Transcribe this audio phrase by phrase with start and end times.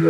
[0.00, 0.06] Bom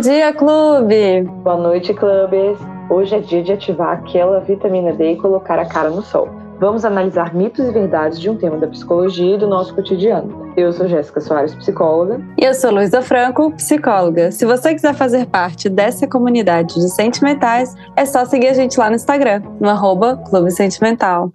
[0.00, 1.22] dia, clube!
[1.22, 2.58] Boa noite, clubes!
[2.90, 6.41] Hoje é dia de ativar aquela vitamina D e colocar a cara no sol.
[6.62, 10.52] Vamos analisar mitos e verdades de um tema da psicologia e do nosso cotidiano.
[10.56, 12.20] Eu sou Jéssica Soares, psicóloga.
[12.38, 14.30] E eu sou Luísa Franco, psicóloga.
[14.30, 18.88] Se você quiser fazer parte dessa comunidade de sentimentais, é só seguir a gente lá
[18.88, 21.32] no Instagram, no arroba Clube Sentimental.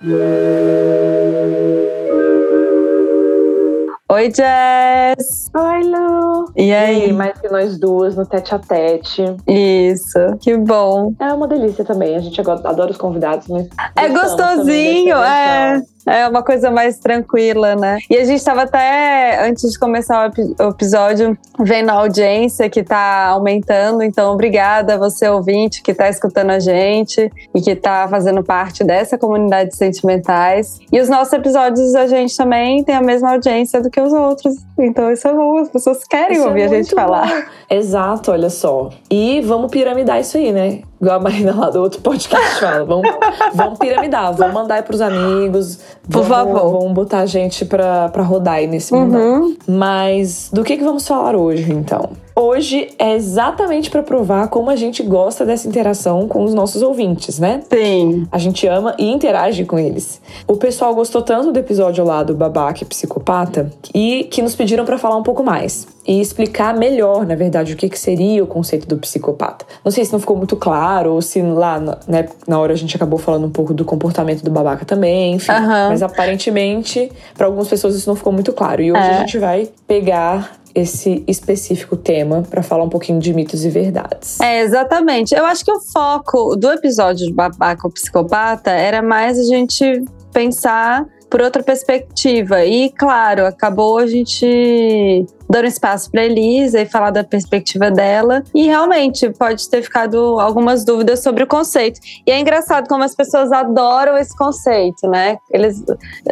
[4.09, 5.51] Oi, Jess!
[5.53, 6.49] Oi, Lu!
[6.55, 7.09] E aí?
[7.09, 9.21] E mais que nós duas no tete a tete.
[9.45, 11.13] Isso, que bom.
[11.19, 12.15] É uma delícia também.
[12.15, 13.67] A gente adora os convidados, mas.
[13.97, 15.81] É gostosinho, é.
[16.07, 17.97] É uma coisa mais tranquila, né?
[18.09, 23.27] E a gente estava até, antes de começar o episódio, vendo a audiência que está
[23.27, 24.01] aumentando.
[24.01, 28.85] Então, obrigada a você, ouvinte, que está escutando a gente e que está fazendo parte
[28.85, 30.79] dessa comunidade de sentimentais.
[30.91, 34.55] E os nossos episódios, a gente também tem a mesma audiência do que os outros.
[34.79, 35.57] Então, isso é bom.
[35.57, 37.27] As pessoas querem isso é ouvir é a gente falar.
[37.27, 37.75] Bom.
[37.75, 38.89] Exato, olha só.
[39.11, 40.81] E vamos piramidar isso aí, né?
[40.99, 42.83] Igual a Marina lá do outro podcast fala.
[42.83, 43.07] Vamos,
[43.53, 45.79] vamos piramidar, vamos mandar aí pros amigos.
[46.09, 46.79] Por vamos, favor.
[46.79, 49.17] Vamos botar a gente pra, pra rodar aí nesse mundo.
[49.17, 49.57] Uhum.
[49.67, 52.09] Mas do que, que vamos falar hoje, então?
[52.39, 57.39] Hoje é exatamente para provar como a gente gosta dessa interação com os nossos ouvintes,
[57.39, 57.63] né?
[57.67, 58.27] Sim.
[58.31, 60.21] A gente ama e interage com eles.
[60.47, 64.85] O pessoal gostou tanto do episódio lá do babaca e psicopata e que nos pediram
[64.85, 68.47] para falar um pouco mais e explicar melhor, na verdade, o que, que seria o
[68.47, 69.65] conceito do psicopata.
[69.83, 72.95] Não sei se não ficou muito claro ou se lá né, na hora a gente
[72.95, 75.51] acabou falando um pouco do comportamento do babaca também, enfim.
[75.51, 75.89] Uhum.
[75.89, 78.79] Mas aparentemente, para algumas pessoas isso não ficou muito claro.
[78.83, 79.15] E hoje É.
[79.15, 84.39] a gente vai pegar esse específico tema para falar um pouquinho de mitos e verdades.
[84.39, 85.33] É, exatamente.
[85.33, 90.03] Eu acho que o foco do episódio de Babaca ou Psicopata era mais a gente
[90.31, 92.63] pensar por outra perspectiva.
[92.63, 98.43] E, claro, acabou a gente dando espaço para Elisa e falar da perspectiva dela.
[98.53, 101.99] E realmente pode ter ficado algumas dúvidas sobre o conceito.
[102.25, 105.37] E é engraçado como as pessoas adoram esse conceito, né?
[105.49, 105.83] Eles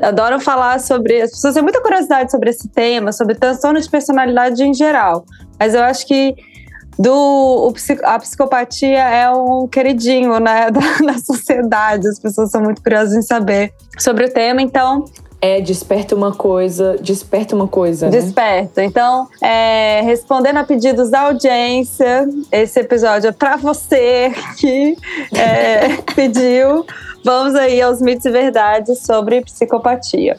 [0.02, 1.22] adoram falar sobre.
[1.22, 5.26] As pessoas têm muita curiosidade sobre esse tema, sobre transtorno de personalidade em geral.
[5.60, 6.36] Mas eu acho que
[6.98, 7.74] do
[8.04, 12.08] a psicopatia é um queridinho né, da, da sociedade.
[12.08, 15.06] As pessoas são muito curiosas em saber sobre o tema, então
[15.46, 18.20] É, desperta uma coisa, desperta uma coisa, né?
[18.20, 18.84] desperta.
[18.84, 24.98] Então, é, respondendo a pedidos da audiência, esse episódio é para você que
[25.38, 26.84] é, pediu.
[27.24, 30.38] Vamos aí aos mitos e verdades sobre psicopatia.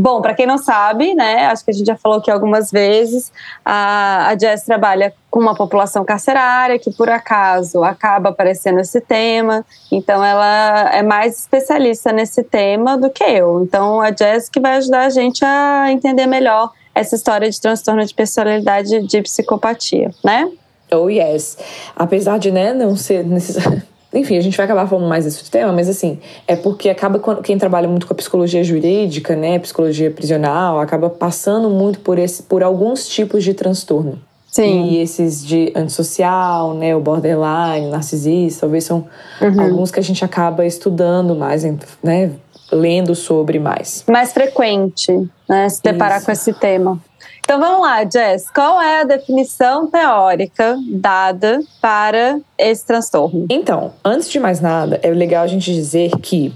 [0.00, 3.30] Bom, para quem não sabe, né, acho que a gente já falou aqui algumas vezes,
[3.62, 9.62] a, a Jess trabalha com uma população carcerária que, por acaso, acaba aparecendo esse tema.
[9.92, 13.62] Então, ela é mais especialista nesse tema do que eu.
[13.62, 18.02] Então, a Jess que vai ajudar a gente a entender melhor essa história de transtorno
[18.02, 20.50] de personalidade de psicopatia, né?
[20.90, 21.58] Oh, yes.
[21.94, 23.82] Apesar de, né, não ser necessário.
[24.12, 27.42] Enfim, a gente vai acabar falando mais desse tema, mas assim, é porque acaba quando
[27.42, 32.42] quem trabalha muito com a psicologia jurídica, né, psicologia prisional, acaba passando muito por esse
[32.42, 34.18] por alguns tipos de transtorno.
[34.50, 34.88] Sim.
[34.88, 39.06] E esses de antissocial, né, o borderline, narcisista, talvez são
[39.40, 39.60] Uhum.
[39.60, 41.62] alguns que a gente acaba estudando mais,
[42.02, 42.32] né,
[42.72, 44.04] lendo sobre mais.
[44.08, 45.12] Mais frequente,
[45.48, 45.68] né?
[45.68, 46.26] Se deparar Isso.
[46.26, 46.98] com esse tema.
[47.40, 48.48] Então vamos lá, Jess.
[48.50, 53.46] Qual é a definição teórica dada para esse transtorno?
[53.50, 56.52] Então, antes de mais nada, é legal a gente dizer que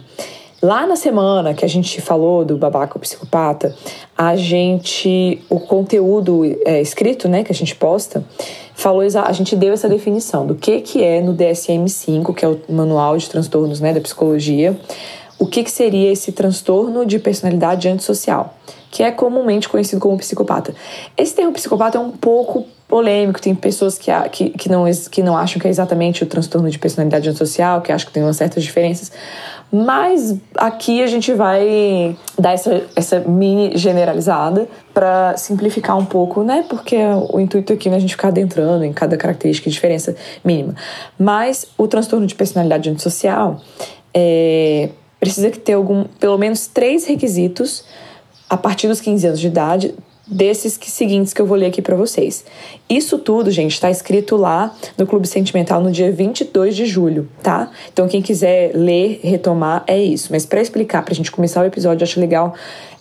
[0.65, 3.77] lá na semana que a gente falou do babaca psicopata,
[4.17, 8.25] a gente, o conteúdo é, escrito, né, que a gente posta,
[8.75, 12.59] falou a gente deu essa definição do que que é no DSM-5, que é o
[12.69, 14.75] manual de transtornos, né, da psicologia,
[15.39, 18.55] o que que seria esse transtorno de personalidade antissocial,
[18.95, 20.73] que é comumente conhecido como psicopata.
[21.19, 25.37] Esse termo psicopata é um pouco polêmico, tem pessoas que, que, que, não, que não
[25.37, 28.63] acham que é exatamente o transtorno de personalidade antissocial, que acham que tem umas certas
[28.63, 29.11] diferenças,
[29.73, 36.65] mas aqui a gente vai dar essa, essa mini generalizada para simplificar um pouco, né?
[36.69, 36.97] Porque
[37.33, 40.15] o intuito aqui não é a gente ficar adentrando em cada característica e diferença
[40.45, 40.77] mínima.
[41.19, 43.61] Mas o transtorno de personalidade antissocial
[44.15, 47.83] é, precisa que ter algum, pelo menos três requisitos
[48.49, 49.95] a partir dos 15 anos de idade
[50.27, 52.45] desses que, seguintes que eu vou ler aqui para vocês.
[52.89, 57.71] Isso tudo, gente, está escrito lá no Clube Sentimental no dia 22 de julho, tá?
[57.93, 60.29] Então, quem quiser ler, retomar, é isso.
[60.31, 62.55] Mas para explicar, para a gente começar o episódio, acho legal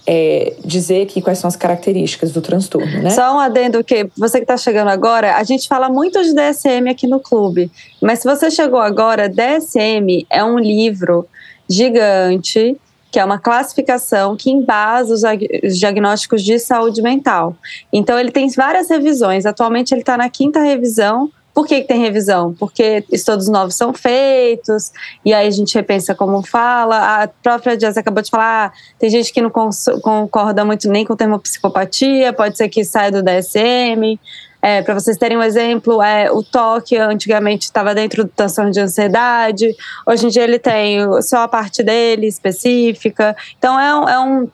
[0.06, 3.10] é, dizer aqui quais são as características do transtorno, né?
[3.10, 6.90] Só um adendo que você que está chegando agora, a gente fala muito de DSM
[6.90, 11.26] aqui no clube, mas se você chegou agora, DSM é um livro
[11.70, 12.78] gigante
[13.14, 17.56] que é uma classificação que embasa os diagnósticos de saúde mental.
[17.94, 19.46] Então, ele tem várias revisões.
[19.46, 21.32] Atualmente, ele está na quinta revisão.
[21.54, 22.56] Por que, que, tem revisão?
[22.56, 24.92] Porque estudos novos são feitos,
[25.24, 27.22] e aí a gente repensa como fala.
[27.22, 31.14] A própria Jazz acabou de falar: ah, tem gente que não concorda muito nem com
[31.14, 34.20] o termo psicopatia, pode ser que saia do DSM.
[34.66, 38.80] É, Para vocês terem um exemplo, é, o toque antigamente estava dentro do transtorno de
[38.80, 39.76] ansiedade,
[40.08, 43.36] hoje em dia ele tem só a parte dele específica.
[43.58, 44.48] Então é um, é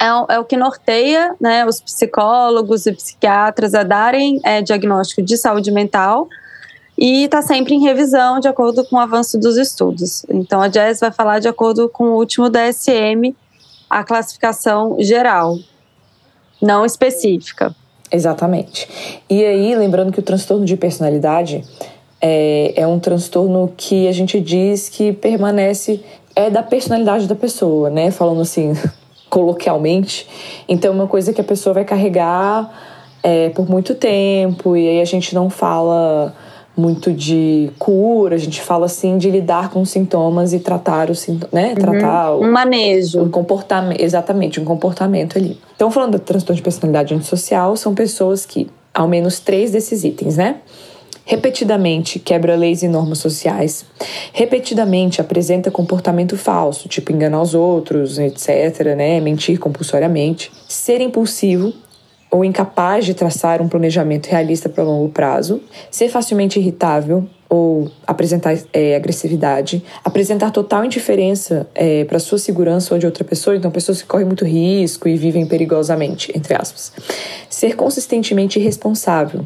[0.00, 5.36] é, é, o que norteia né, os psicólogos e psiquiatras a darem é, diagnóstico de
[5.36, 6.28] saúde mental
[6.96, 10.24] e está sempre em revisão de acordo com o avanço dos estudos.
[10.30, 13.34] Então a Jess vai falar de acordo com o último DSM,
[13.90, 15.58] a classificação geral,
[16.62, 17.74] não específica.
[18.12, 18.88] Exatamente.
[19.28, 21.64] E aí, lembrando que o transtorno de personalidade
[22.20, 26.02] é, é um transtorno que a gente diz que permanece
[26.34, 28.10] é da personalidade da pessoa, né?
[28.10, 28.72] Falando assim,
[29.30, 30.26] coloquialmente.
[30.68, 32.70] Então, é uma coisa que a pessoa vai carregar
[33.22, 36.34] é, por muito tempo, e aí a gente não fala
[36.80, 41.14] muito de cura, a gente fala assim de lidar com os sintomas e tratar o
[41.14, 41.68] sintomas, né?
[41.68, 41.74] Uhum.
[41.74, 43.22] Tratar um manejo.
[43.22, 45.58] Um comportamento, exatamente, um comportamento ali.
[45.76, 50.36] Então, falando do transtorno de personalidade antissocial, são pessoas que, ao menos três desses itens,
[50.36, 50.56] né?
[51.30, 53.84] repetidamente quebra leis e normas sociais,
[54.32, 61.72] repetidamente apresenta comportamento falso, tipo enganar os outros, etc., né, mentir compulsoriamente, ser impulsivo,
[62.30, 65.60] ou incapaz de traçar um planejamento realista para longo prazo,
[65.90, 73.00] ser facilmente irritável ou apresentar é, agressividade, apresentar total indiferença é, para sua segurança ou
[73.00, 76.92] de outra pessoa, então pessoas que correm muito risco e vivem perigosamente, entre aspas.
[77.48, 79.44] Ser consistentemente irresponsável,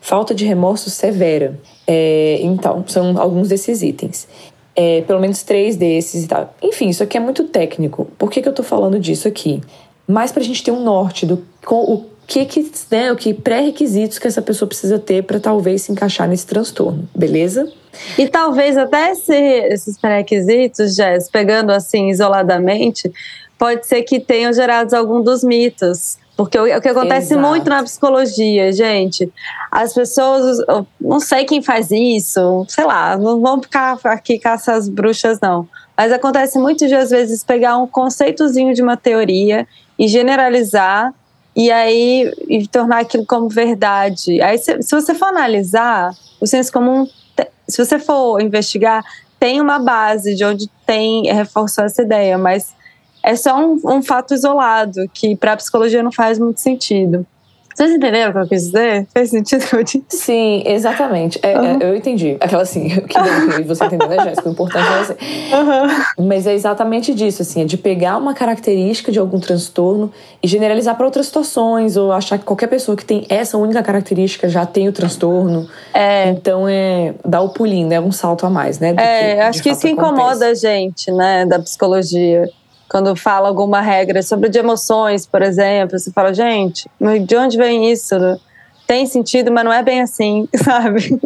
[0.00, 1.58] falta de remorso severa.
[1.84, 4.28] É, então, são alguns desses itens.
[4.76, 6.54] É, pelo menos três desses e tal.
[6.62, 8.06] Enfim, isso aqui é muito técnico.
[8.16, 9.60] Por que, que eu tô falando disso aqui?
[10.06, 14.18] Mais pra gente ter um norte do com, o que que, né, o que pré-requisitos
[14.18, 17.70] que essa pessoa precisa ter para talvez se encaixar nesse transtorno, beleza?
[18.16, 23.12] E talvez até esse, esses pré-requisitos, Jess, pegando assim isoladamente,
[23.58, 26.18] pode ser que tenham gerado algum dos mitos.
[26.36, 27.46] Porque o, que acontece Exato.
[27.46, 29.30] muito na psicologia, gente,
[29.70, 30.64] as pessoas,
[31.00, 35.68] não sei quem faz isso, sei lá, não vamos ficar aqui com essas bruxas, não.
[35.96, 39.66] Mas acontece muito de, às vezes, pegar um conceitozinho de uma teoria
[39.98, 41.12] e generalizar
[41.54, 44.40] e aí e tornar aquilo como verdade.
[44.40, 47.08] Aí, se, se você for analisar, o senso comum,
[47.68, 49.04] se você for investigar,
[49.38, 52.74] tem uma base de onde tem reforçou essa ideia, mas
[53.22, 57.26] é só um, um fato isolado que para a psicologia não faz muito sentido.
[57.80, 59.06] Vocês entenderam o que eu quis dizer?
[59.10, 60.04] Fez sentido o que eu disse?
[60.10, 61.40] Sim, exatamente.
[61.42, 61.78] É, uhum.
[61.80, 62.36] é, eu entendi.
[62.38, 64.50] Aquela assim, que bom que você entendeu, né, Jéssica?
[64.50, 65.12] O importante é você.
[65.14, 66.26] Uhum.
[66.26, 70.12] Mas é exatamente disso, assim, é de pegar uma característica de algum transtorno
[70.42, 74.46] e generalizar para outras situações, ou achar que qualquer pessoa que tem essa única característica
[74.46, 75.66] já tem o transtorno.
[75.94, 76.28] É.
[76.28, 77.98] Então é dar o pulinho, né?
[77.98, 78.90] Um salto a mais, né?
[78.90, 79.88] é, que, acho que isso acontece.
[79.88, 82.46] incomoda a gente, né, da psicologia
[82.90, 86.90] quando fala alguma regra sobre de emoções, por exemplo, você fala, gente,
[87.24, 88.16] de onde vem isso?
[88.84, 91.18] Tem sentido, mas não é bem assim, sabe?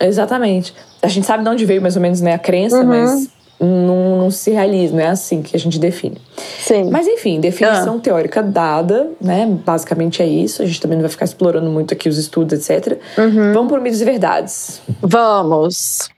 [0.00, 0.74] Exatamente.
[1.02, 2.86] A gente sabe de onde veio mais ou menos né, a crença, uhum.
[2.86, 3.28] mas
[3.60, 6.16] não, não, se realiza, não é assim que a gente define.
[6.58, 6.88] Sim.
[6.90, 8.00] Mas enfim, definição ah.
[8.00, 9.46] teórica dada, né?
[9.46, 10.62] Basicamente é isso.
[10.62, 12.98] A gente também não vai ficar explorando muito aqui os estudos, etc.
[13.18, 13.52] Uhum.
[13.52, 14.80] Vamos por mitos e verdades.
[15.02, 16.08] Vamos.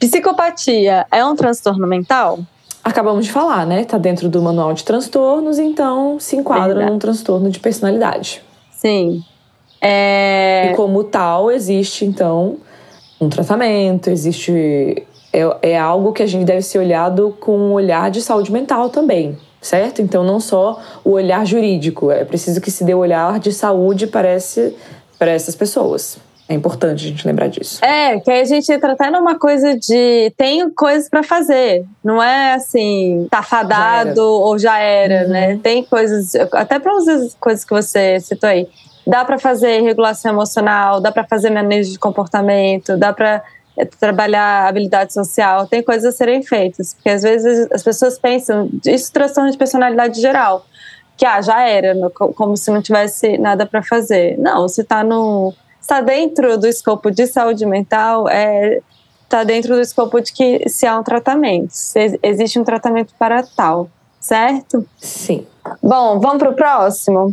[0.00, 2.38] Psicopatia é um transtorno mental?
[2.82, 3.84] Acabamos de falar, né?
[3.84, 6.90] Tá dentro do manual de transtornos, então se enquadra Verdade.
[6.90, 8.42] num transtorno de personalidade.
[8.72, 9.22] Sim.
[9.78, 10.70] É...
[10.72, 12.56] E como tal, existe então
[13.20, 15.06] um tratamento, existe.
[15.32, 18.88] É, é algo que a gente deve ser olhado com um olhar de saúde mental
[18.88, 20.00] também, certo?
[20.00, 24.06] Então, não só o olhar jurídico, é preciso que se dê o olhar de saúde
[24.06, 24.74] para, esse,
[25.18, 26.18] para essas pessoas.
[26.50, 27.78] É importante a gente lembrar disso.
[27.84, 31.84] É, que aí a gente entra até numa coisa de tenho coisas para fazer.
[32.02, 35.32] Não é assim, tá fadado já ou já era, uhum.
[35.32, 35.60] né?
[35.62, 38.68] Tem coisas, até para as coisas que você citou aí.
[39.06, 43.44] Dá para fazer regulação emocional, dá para fazer manejo de comportamento, dá para
[43.78, 46.94] é trabalhar habilidade social, tem coisas a serem feitas.
[46.94, 50.66] Porque às vezes as pessoas pensam, isso transtorno de personalidade geral,
[51.16, 54.36] que ah, já era, como se não tivesse nada para fazer.
[54.36, 55.54] Não, se está no.
[55.80, 58.80] Está dentro do escopo de saúde mental, é
[59.30, 63.44] está dentro do escopo de que se há um tratamento, se existe um tratamento para
[63.44, 64.84] tal, certo?
[64.98, 65.46] Sim.
[65.80, 67.32] Bom, vamos para o próximo?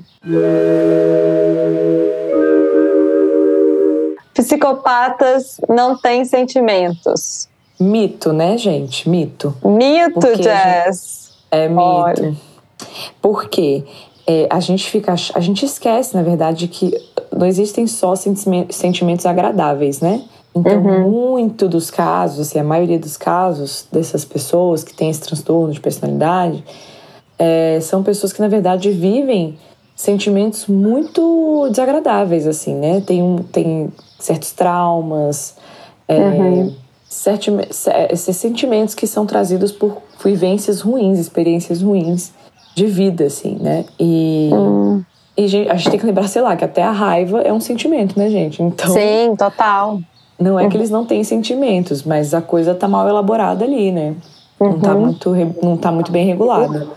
[4.35, 7.49] Psicopatas não têm sentimentos.
[7.79, 9.09] Mito, né, gente?
[9.09, 9.55] Mito.
[9.65, 11.31] Mito, Porque Jess.
[11.49, 11.81] É mito.
[11.81, 12.35] Olha.
[13.19, 13.83] Porque
[14.27, 15.13] é, a gente fica.
[15.33, 16.93] A gente esquece, na verdade, que
[17.37, 20.23] não existem só sentimentos agradáveis, né?
[20.55, 21.09] Então, uhum.
[21.09, 25.79] muito dos casos, assim, a maioria dos casos dessas pessoas que têm esse transtorno de
[25.79, 26.63] personalidade
[27.37, 29.57] é, são pessoas que, na verdade, vivem
[29.95, 33.01] sentimentos muito desagradáveis, assim, né?
[33.01, 35.55] Tem, um, tem certos traumas,
[36.07, 36.75] é, uhum.
[37.07, 37.51] certi,
[38.09, 42.31] esses sentimentos que são trazidos por vivências ruins, experiências ruins
[42.75, 43.85] de vida, assim, né?
[43.99, 45.03] E, uhum.
[45.37, 48.17] E a gente tem que lembrar, sei lá, que até a raiva é um sentimento,
[48.17, 48.61] né, gente?
[48.63, 49.99] Então, Sim, total.
[50.39, 54.15] Não é que eles não têm sentimentos, mas a coisa tá mal elaborada ali, né?
[54.59, 54.69] Uhum.
[54.69, 55.01] Não, tá uhum.
[55.01, 56.87] muito, não tá muito bem regulada.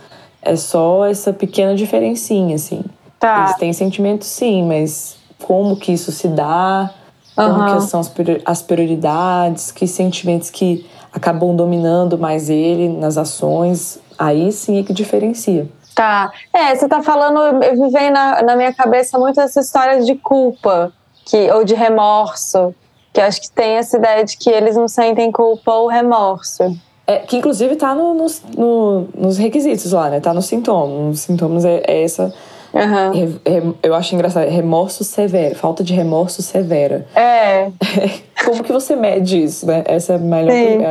[0.43, 2.83] É só essa pequena diferencinha, assim.
[3.19, 3.45] Tá.
[3.45, 6.91] Eles têm sentimentos, sim, mas como que isso se dá,
[7.37, 7.77] como uhum.
[7.77, 8.01] que são
[8.47, 14.93] as prioridades, que sentimentos que acabam dominando mais ele nas ações, aí sim é que
[14.93, 15.69] diferencia.
[15.95, 16.33] Tá.
[16.53, 20.93] É, você tá falando, eu vem na, na minha cabeça muito essa história de culpa,
[21.25, 22.75] que, ou de remorso,
[23.13, 26.77] que acho que tem essa ideia de que eles não sentem culpa ou remorso.
[27.07, 28.15] É, que inclusive tá no,
[28.57, 30.21] no, nos requisitos lá, né?
[30.21, 31.07] Tá nos sintomas.
[31.07, 32.33] Nos sintomas é, é essa.
[32.73, 33.35] Uhum.
[33.83, 37.05] eu acho engraçado, remorso severo, falta de remorso severa.
[37.17, 37.73] É.
[38.45, 39.83] Como que você mede isso, né?
[39.87, 40.51] Essa é a maior,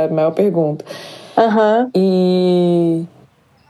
[0.10, 0.84] a maior pergunta.
[1.38, 1.90] Uhum.
[1.96, 3.06] E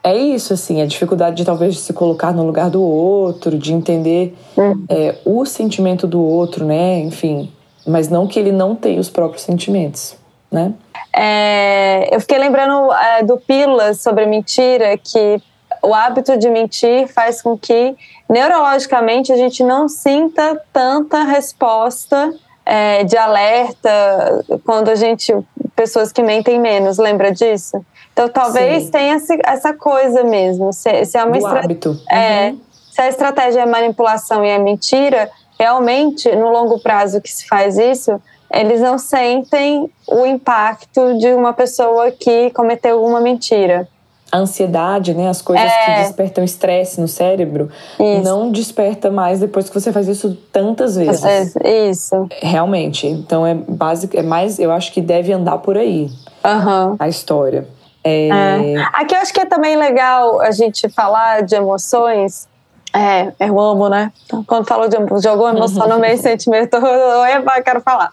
[0.09, 4.35] é isso, assim, a dificuldade de talvez se colocar no lugar do outro, de entender
[4.57, 4.85] uhum.
[4.89, 6.99] é, o sentimento do outro, né?
[6.99, 7.51] Enfim,
[7.85, 10.15] mas não que ele não tenha os próprios sentimentos,
[10.51, 10.73] né?
[11.13, 15.41] É, eu fiquei lembrando é, do Pílulas sobre mentira, que
[15.81, 17.95] o hábito de mentir faz com que
[18.29, 22.33] neurologicamente a gente não sinta tanta resposta
[22.65, 25.33] é, de alerta quando a gente
[25.75, 27.83] pessoas que mentem menos, lembra disso?
[28.13, 28.91] Então talvez Sim.
[28.91, 30.73] tenha essa coisa mesmo.
[30.73, 31.97] Se, se é uma hábito.
[32.09, 32.59] É, uhum.
[32.91, 37.77] se a estratégia é manipulação e é mentira, realmente, no longo prazo que se faz
[37.77, 43.87] isso, eles não sentem o impacto de uma pessoa que cometeu alguma mentira.
[44.31, 45.85] A ansiedade, né, as coisas é.
[45.85, 48.21] que despertam estresse no cérebro, isso.
[48.21, 51.55] não desperta mais depois que você faz isso tantas vezes.
[51.63, 52.27] Isso.
[52.39, 53.07] Realmente.
[53.07, 56.11] Então é básico, é mais, eu acho que deve andar por aí
[56.45, 56.95] uhum.
[56.99, 57.67] a história.
[58.03, 58.29] É...
[58.29, 58.75] É.
[58.93, 62.47] Aqui eu acho que é também legal a gente falar de emoções,
[62.93, 64.11] é, eu amo, né?
[64.47, 68.09] Quando falo de, alguma emoção no meio sentimento, eu quero falar.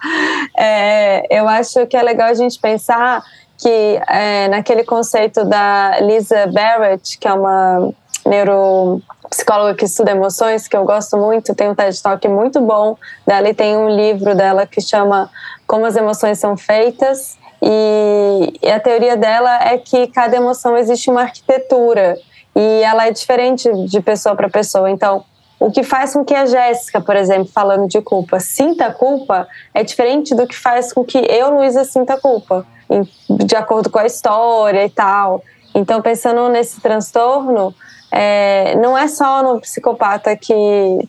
[0.57, 3.23] É, eu acho que é legal a gente pensar
[3.59, 7.91] que é, naquele conceito da Lisa Barrett, que é uma
[8.27, 13.49] neuropsicóloga que estuda emoções, que eu gosto muito, tem um TED Talk muito bom dela
[13.49, 15.31] e tem um livro dela que chama
[15.67, 17.39] Como as Emoções São Feitas.
[17.63, 22.19] E, a teoria dela é que cada emoção existe uma arquitetura
[22.55, 24.91] e ela é diferente de pessoa para pessoa.
[24.91, 25.25] Então,
[25.59, 29.83] o que faz com que a Jéssica, por exemplo, falando de culpa, sinta culpa é
[29.83, 32.67] diferente do que faz com que eu, Luísa, sinta culpa,
[33.29, 35.43] de acordo com a história e tal.
[35.75, 37.75] Então, pensando nesse transtorno,
[38.11, 40.55] é, não é só no psicopata que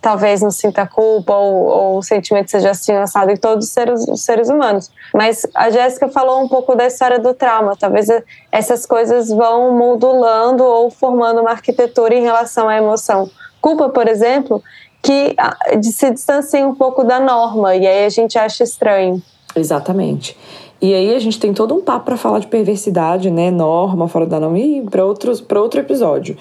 [0.01, 4.07] talvez não sinta culpa ou, ou o sentimento seja assim lançado em todos os seres,
[4.07, 4.89] os seres humanos.
[5.13, 7.75] Mas a Jéssica falou um pouco da história do trauma.
[7.79, 8.07] Talvez
[8.51, 13.29] essas coisas vão modulando ou formando uma arquitetura em relação à emoção.
[13.61, 14.61] Culpa, por exemplo,
[15.01, 15.35] que
[15.83, 19.21] se distancia um pouco da norma e aí a gente acha estranho.
[19.55, 20.37] Exatamente.
[20.81, 24.25] E aí a gente tem todo um papo para falar de perversidade, né, norma, fora
[24.27, 25.01] da norma e para
[25.47, 26.37] para outro episódio.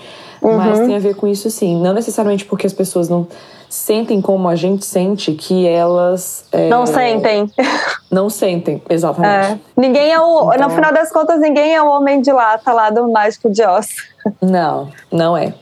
[0.47, 0.57] Uhum.
[0.59, 3.26] Mas tem a ver com isso sim, não necessariamente porque as pessoas não
[3.69, 7.50] sentem como a gente sente que elas é, não sentem.
[8.09, 9.55] Não sentem, exatamente.
[9.55, 9.59] É.
[9.76, 12.88] Ninguém é o, então, no final das contas ninguém é o homem de lata lá
[12.88, 13.88] do mágico de Oz.
[14.41, 15.53] Não, não é.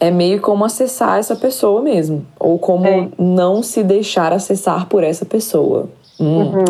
[0.00, 3.08] É meio como acessar essa pessoa mesmo, ou como é.
[3.18, 5.90] não se deixar acessar por essa pessoa.
[6.18, 6.54] Hum.
[6.54, 6.64] Uhum.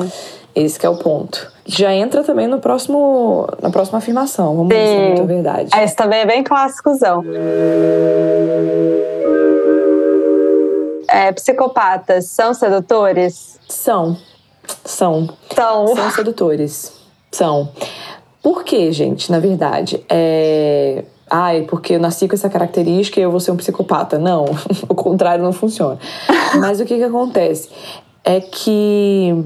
[0.52, 1.50] Esse é o ponto.
[1.72, 4.56] Já entra também no próximo, na próxima afirmação.
[4.56, 5.70] Vamos ver se é muito verdade.
[5.80, 7.22] Esse também é bem clássicozão.
[11.08, 13.58] É, psicopatas são sedutores?
[13.68, 14.16] São.
[14.84, 15.28] São.
[15.54, 15.94] São.
[15.94, 16.92] São sedutores.
[17.30, 17.68] São.
[18.42, 19.30] Por quê, gente?
[19.30, 21.04] Na verdade, é.
[21.30, 24.18] Ai, porque eu nasci com essa característica e eu vou ser um psicopata.
[24.18, 24.44] Não,
[24.88, 26.00] o contrário não funciona.
[26.58, 27.68] Mas o que, que acontece?
[28.24, 29.44] É que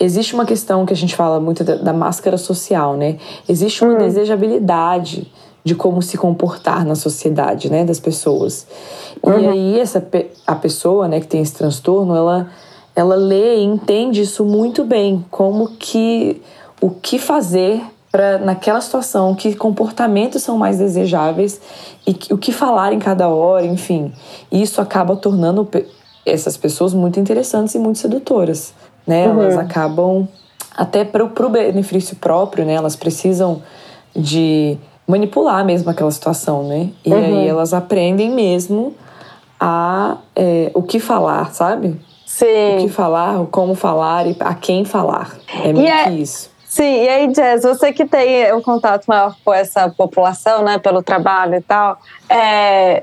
[0.00, 3.18] existe uma questão que a gente fala muito da, da máscara social, né?
[3.48, 3.98] Existe uma hum.
[3.98, 5.30] desejabilidade
[5.62, 8.66] de como se comportar na sociedade, né, das pessoas.
[9.22, 9.38] Uhum.
[9.38, 10.02] E aí essa
[10.46, 12.50] a pessoa, né, que tem esse transtorno, ela
[12.96, 16.40] ela lê e entende isso muito bem, como que
[16.80, 21.60] o que fazer para naquela situação, que comportamentos são mais desejáveis
[22.04, 24.12] e que, o que falar em cada hora, enfim.
[24.50, 25.68] E isso acaba tornando
[26.26, 28.74] essas pessoas muito interessantes e muito sedutoras,
[29.10, 29.26] né?
[29.26, 29.42] Uhum.
[29.42, 30.28] Elas acabam
[30.76, 32.74] até para o benefício próprio, né?
[32.74, 33.60] Elas precisam
[34.14, 36.90] de manipular mesmo aquela situação, né?
[37.04, 37.18] E uhum.
[37.18, 38.94] aí elas aprendem mesmo
[39.58, 42.00] a é, o que falar, sabe?
[42.24, 42.76] Sim.
[42.76, 45.36] O que falar, como falar e a quem falar.
[45.64, 46.48] É meio é, que isso.
[46.64, 51.02] Sim, e aí, Jess, você que tem um contato maior com essa população, né, pelo
[51.02, 51.98] trabalho e tal,
[52.32, 53.02] é,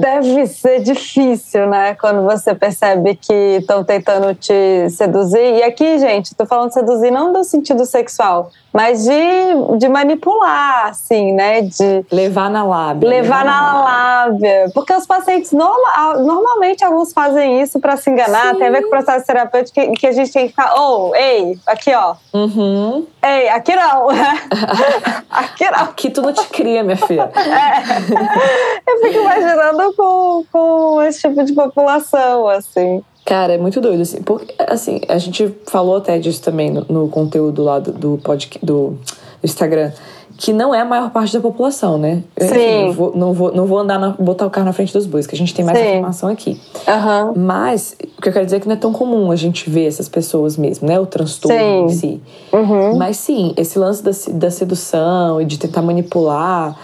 [0.00, 5.56] deve ser difícil, né, quando você percebe que estão tentando te seduzir.
[5.56, 11.32] E aqui, gente, tô falando seduzir não no sentido sexual, mas de, de manipular, assim,
[11.32, 11.62] né?
[11.62, 13.08] De levar na lábia.
[13.08, 14.70] Levar, levar na, na lábia.
[14.72, 18.52] Porque os pacientes, normal, normalmente, alguns fazem isso para se enganar.
[18.52, 18.58] Sim.
[18.58, 21.12] Tem a ver com o processo terapêutico que, que a gente tem que ficar, oh,
[21.16, 22.14] ei, aqui, ó.
[22.32, 23.04] Uhum.
[23.20, 24.08] Ei, aqui não.
[25.28, 25.80] aqui não.
[25.80, 27.28] Aqui tu não te cria, minha filha.
[27.34, 28.59] É.
[28.86, 33.02] Eu fico imaginando com, com esse tipo de população, assim.
[33.24, 34.22] Cara, é muito doido, assim.
[34.22, 38.64] Porque, assim, a gente falou até disso também no, no conteúdo lá do, do, podcast,
[38.64, 38.98] do
[39.42, 39.92] Instagram
[40.40, 42.22] que não é a maior parte da população, né?
[42.38, 42.46] Sim.
[42.46, 45.04] Enfim, não, vou, não, vou, não vou andar na, botar o carro na frente dos
[45.04, 45.84] bois, que a gente tem mais Sim.
[45.84, 46.58] informação aqui.
[46.88, 47.34] Uhum.
[47.44, 49.84] Mas o que eu quero dizer é que não é tão comum a gente ver
[49.84, 50.98] essas pessoas mesmo, né?
[50.98, 51.84] O transtorno sim.
[51.84, 52.22] em si.
[52.54, 52.96] Uhum.
[52.96, 56.74] Mas sim, esse lance da, da sedução e de tentar manipular.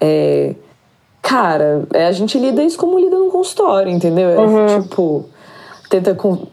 [0.00, 0.54] É,
[1.32, 4.28] cara, é, a gente lida isso como lida num consultório, entendeu?
[4.28, 4.82] É, uhum.
[4.82, 5.24] tipo,
[5.88, 6.46] tenta com,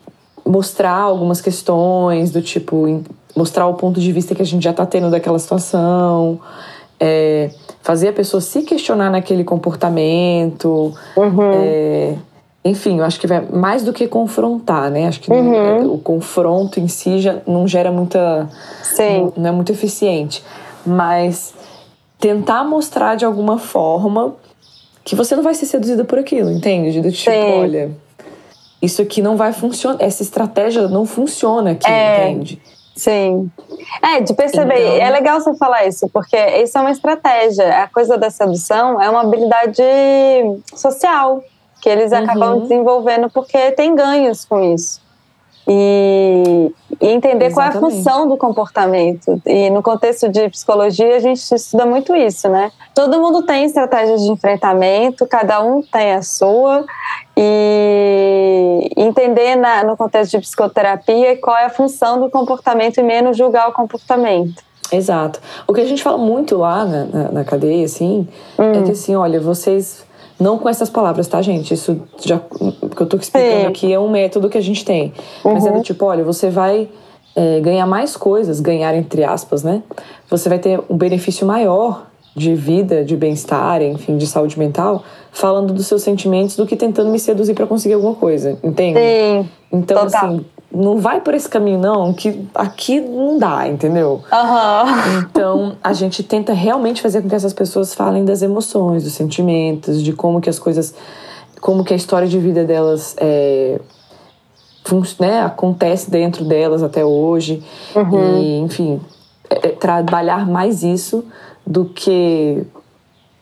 [0.46, 3.02] mostrar algumas questões do tipo
[3.36, 6.40] mostrar o ponto de vista que a gente já está tendo daquela situação,
[7.00, 10.94] é, fazer a pessoa se questionar naquele comportamento.
[11.16, 11.52] Uhum.
[11.54, 12.16] É,
[12.64, 15.08] enfim, eu acho que vai mais do que confrontar, né?
[15.08, 15.84] Acho que uhum.
[15.84, 18.50] não, o confronto em si já não gera muita.
[18.82, 19.24] Sim.
[19.24, 20.44] Não, não é muito eficiente.
[20.86, 21.54] Mas
[22.18, 24.36] tentar mostrar de alguma forma
[25.10, 27.02] que você não vai ser seduzida por aquilo, entende?
[27.02, 27.60] Do tipo, Sim.
[27.60, 27.92] olha,
[28.80, 32.30] isso aqui não vai funcionar, essa estratégia não funciona aqui, é.
[32.30, 32.62] entende?
[32.96, 33.50] Sim.
[34.04, 34.80] É, de perceber.
[34.80, 35.08] Então...
[35.08, 37.82] É legal você falar isso, porque isso é uma estratégia.
[37.82, 39.82] A coisa da sedução é uma habilidade
[40.76, 41.44] social
[41.82, 42.18] que eles uhum.
[42.20, 45.02] acabam desenvolvendo porque tem ganhos com isso.
[45.72, 47.54] E, e entender Exatamente.
[47.54, 49.40] qual é a função do comportamento.
[49.46, 52.72] E no contexto de psicologia, a gente estuda muito isso, né?
[52.96, 56.86] Todo mundo tem estratégias de enfrentamento, cada um tem a sua,
[57.38, 63.38] e entender na, no contexto de psicoterapia qual é a função do comportamento e menos
[63.38, 64.64] julgar o comportamento.
[64.92, 65.40] Exato.
[65.68, 68.28] O que a gente fala muito lá na, na, na cadeia, assim,
[68.58, 68.72] é hum.
[68.74, 70.08] é que assim, olha, vocês.
[70.40, 71.74] Não com essas palavras, tá, gente?
[71.74, 72.40] Isso já.
[72.40, 73.68] Que eu tô explicando Sim.
[73.68, 75.14] aqui é um método que a gente tem.
[75.44, 75.54] Uhum.
[75.54, 75.82] Mas é do uhum.
[75.82, 76.88] tipo, olha, você vai
[77.36, 79.84] é, ganhar mais coisas, ganhar entre aspas, né?
[80.30, 85.74] Você vai ter um benefício maior de vida, de bem-estar, enfim, de saúde mental, falando
[85.74, 89.00] dos seus sentimentos do que tentando me seduzir para conseguir alguma coisa, entende?
[89.00, 89.50] Sim.
[89.72, 90.26] Então, total.
[90.26, 94.22] assim, não vai por esse caminho, não, que aqui não dá, entendeu?
[94.32, 95.20] Uhum.
[95.20, 100.04] Então, a gente tenta realmente fazer com que essas pessoas falem das emoções, dos sentimentos,
[100.04, 100.94] de como que as coisas.
[101.60, 103.80] como que a história de vida delas é,
[105.20, 107.64] né, acontece dentro delas até hoje.
[107.96, 108.38] Uhum.
[108.38, 109.02] E, enfim,
[109.50, 111.26] é, é, trabalhar mais isso
[111.66, 112.64] do que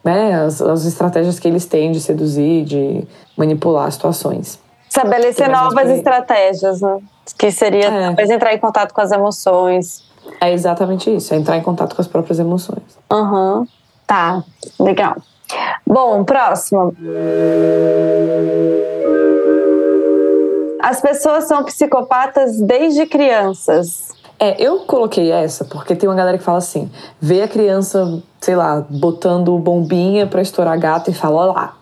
[0.03, 4.59] né, as, as estratégias que eles têm de seduzir, de manipular situações.
[4.87, 6.97] Estabelecer novas estratégias, né?
[7.33, 8.05] Que seria é.
[8.07, 10.03] talvez entrar em contato com as emoções.
[10.41, 12.97] É exatamente isso, é entrar em contato com as próprias emoções.
[13.11, 13.59] Aham.
[13.59, 13.67] Uhum.
[14.05, 14.43] Tá,
[14.79, 15.17] legal.
[15.85, 16.95] Bom, próximo.
[20.81, 24.15] As pessoas são psicopatas desde crianças.
[24.39, 28.55] É, eu coloquei essa porque tem uma galera que fala assim: vê a criança, sei
[28.55, 31.77] lá, botando bombinha pra estourar gato e fala: olha lá,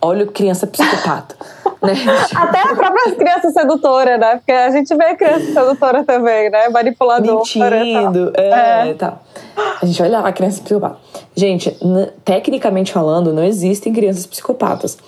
[0.00, 1.36] olha o criança psicopata.
[1.82, 1.92] né?
[2.34, 4.36] Até a própria criança sedutora, né?
[4.36, 6.68] Porque a gente vê criança sedutora também, né?
[6.68, 7.38] Manipuladora.
[7.38, 8.94] Mentindo, é, é.
[8.94, 9.18] Tá.
[9.80, 10.98] A gente olha lá, a criança psicopata.
[11.34, 11.76] Gente,
[12.24, 14.98] tecnicamente falando, não existem crianças psicopatas.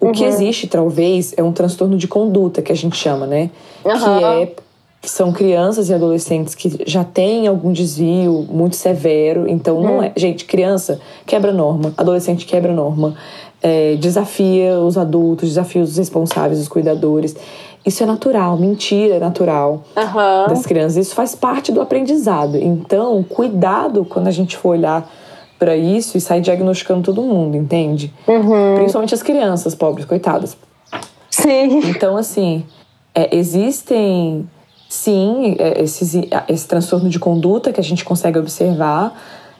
[0.00, 0.12] O uhum.
[0.12, 3.50] que existe, talvez, é um transtorno de conduta, que a gente chama, né?
[3.84, 4.18] Uhum.
[4.18, 4.64] Que é
[5.08, 9.48] são crianças e adolescentes que já têm algum desvio muito severo.
[9.48, 10.12] Então, não é.
[10.16, 13.14] Gente, criança quebra norma, adolescente quebra norma,
[13.64, 17.34] é, desafia os adultos, desafia os responsáveis, os cuidadores.
[17.84, 20.46] Isso é natural, mentira é natural Aham.
[20.48, 20.98] das crianças.
[20.98, 22.58] Isso faz parte do aprendizado.
[22.58, 25.10] Então, cuidado quando a gente for olhar
[25.58, 28.12] para isso e sair diagnosticando todo mundo, entende?
[28.76, 30.58] Principalmente as crianças pobres, coitadas.
[31.30, 31.80] Sim.
[31.88, 32.64] Então, assim,
[33.14, 34.46] é, existem
[34.90, 36.14] sim é, esses,
[36.48, 39.18] esse transtorno de conduta que a gente consegue observar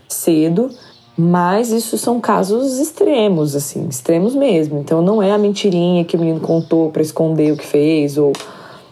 [0.09, 0.71] cedo,
[1.17, 4.79] mas isso são casos extremos, assim, extremos mesmo.
[4.79, 8.33] Então, não é a mentirinha que o menino contou para esconder o que fez, ou,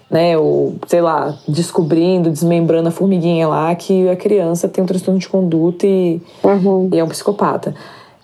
[0.08, 5.18] né, ou sei lá, descobrindo, desmembrando a formiguinha lá que a criança tem um transtorno
[5.18, 6.20] de conduta e,
[6.92, 7.74] e é um psicopata.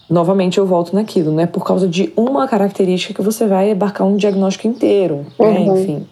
[0.09, 4.07] Novamente eu volto naquilo, não é por causa de uma característica que você vai abarcar
[4.07, 5.61] um diagnóstico inteiro, né?
[5.61, 6.07] Enfim,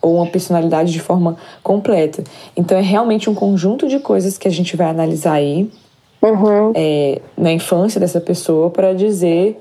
[0.00, 2.24] ou uma personalidade de forma completa.
[2.56, 5.70] Então é realmente um conjunto de coisas que a gente vai analisar aí
[6.74, 9.60] é, na infância dessa pessoa para dizer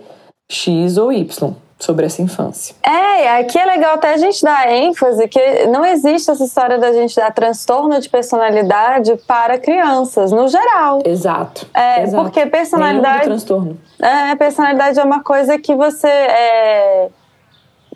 [0.49, 2.75] X ou Y sobre essa infância.
[2.83, 6.93] É, aqui é legal até a gente dar ênfase que não existe essa história da
[6.93, 11.01] gente dar transtorno de personalidade para crianças, no geral.
[11.03, 11.65] Exato.
[11.73, 12.23] É, exato.
[12.23, 13.23] porque Nenhum personalidade.
[13.23, 13.79] transtorno.
[13.99, 17.09] É, personalidade é uma coisa que você é,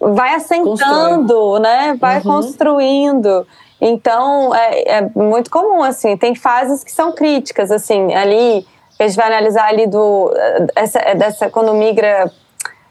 [0.01, 1.95] vai assentando, né?
[1.99, 2.23] Vai Uhum.
[2.23, 3.45] construindo.
[3.87, 6.17] Então, é, é muito comum, assim.
[6.17, 8.65] Tem fases que são críticas, assim, ali.
[8.99, 10.33] A gente vai analisar ali do,
[10.75, 12.31] essa, dessa, quando migra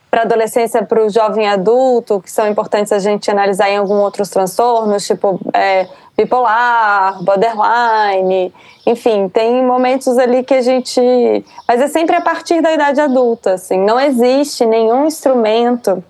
[0.09, 4.29] para adolescência, para o jovem adulto, que são importantes a gente analisar em alguns outros
[4.29, 8.55] transtornos, tipo é, bipolar, borderline,
[8.87, 11.01] enfim, tem momentos ali que a gente.
[11.67, 16.05] Mas é sempre a partir da idade adulta, assim, não existe nenhum instrumento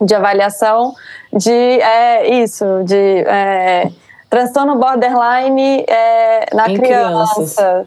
[0.00, 0.94] de avaliação
[1.32, 3.90] de é, isso, de é,
[4.30, 7.34] transtorno borderline é, na Em criança.
[7.34, 7.86] crianças.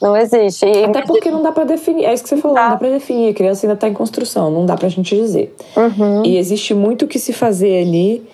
[0.00, 0.66] Não existe.
[0.66, 2.04] E- Até porque não dá pra definir.
[2.04, 2.64] É isso que você falou, Tá.
[2.64, 3.30] não dá pra definir.
[3.30, 5.54] A criança ainda tá em construção, não dá pra gente dizer.
[5.76, 6.22] Uhum.
[6.24, 8.26] E existe muito o que se fazer ali.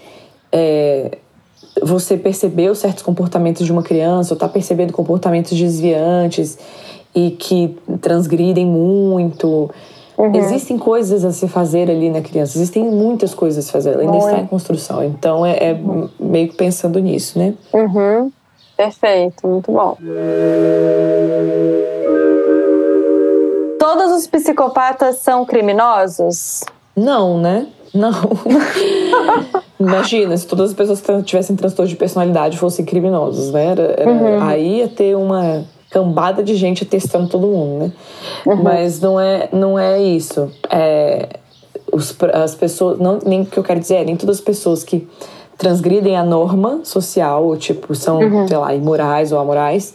[0.55, 1.19] é,
[1.83, 6.59] você percebeu certos comportamentos de uma criança, ou tá percebendo comportamentos desviantes
[7.15, 9.71] e que transgridem muito.
[10.23, 10.37] Uhum.
[10.37, 14.03] Existem coisas a se fazer ali na criança, existem muitas coisas a se fazer, ela
[14.03, 15.03] ainda está em construção.
[15.03, 15.81] Então é, é
[16.21, 17.55] meio que pensando nisso, né?
[17.75, 18.31] Uhum.
[18.77, 19.97] Perfeito, muito bom.
[23.81, 26.63] Todos os psicopatas são criminosos?
[26.95, 27.67] Não, né?
[27.93, 28.13] Não.
[29.79, 33.67] Imagina, se todas as pessoas que tivessem transtorno de personalidade fossem criminosos, né?
[33.67, 37.93] Era, era- Aí ia ter uma cambada de gente testando todo mundo, né?
[38.63, 40.51] Mas não é, não é isso.
[40.71, 41.29] É,
[41.93, 44.83] os, as pessoas, não, nem o que eu quero dizer é, nem todas as pessoas
[44.83, 45.07] que
[45.59, 49.95] transgridem a norma social, ou tipo, são, sei lá, imorais ou amorais,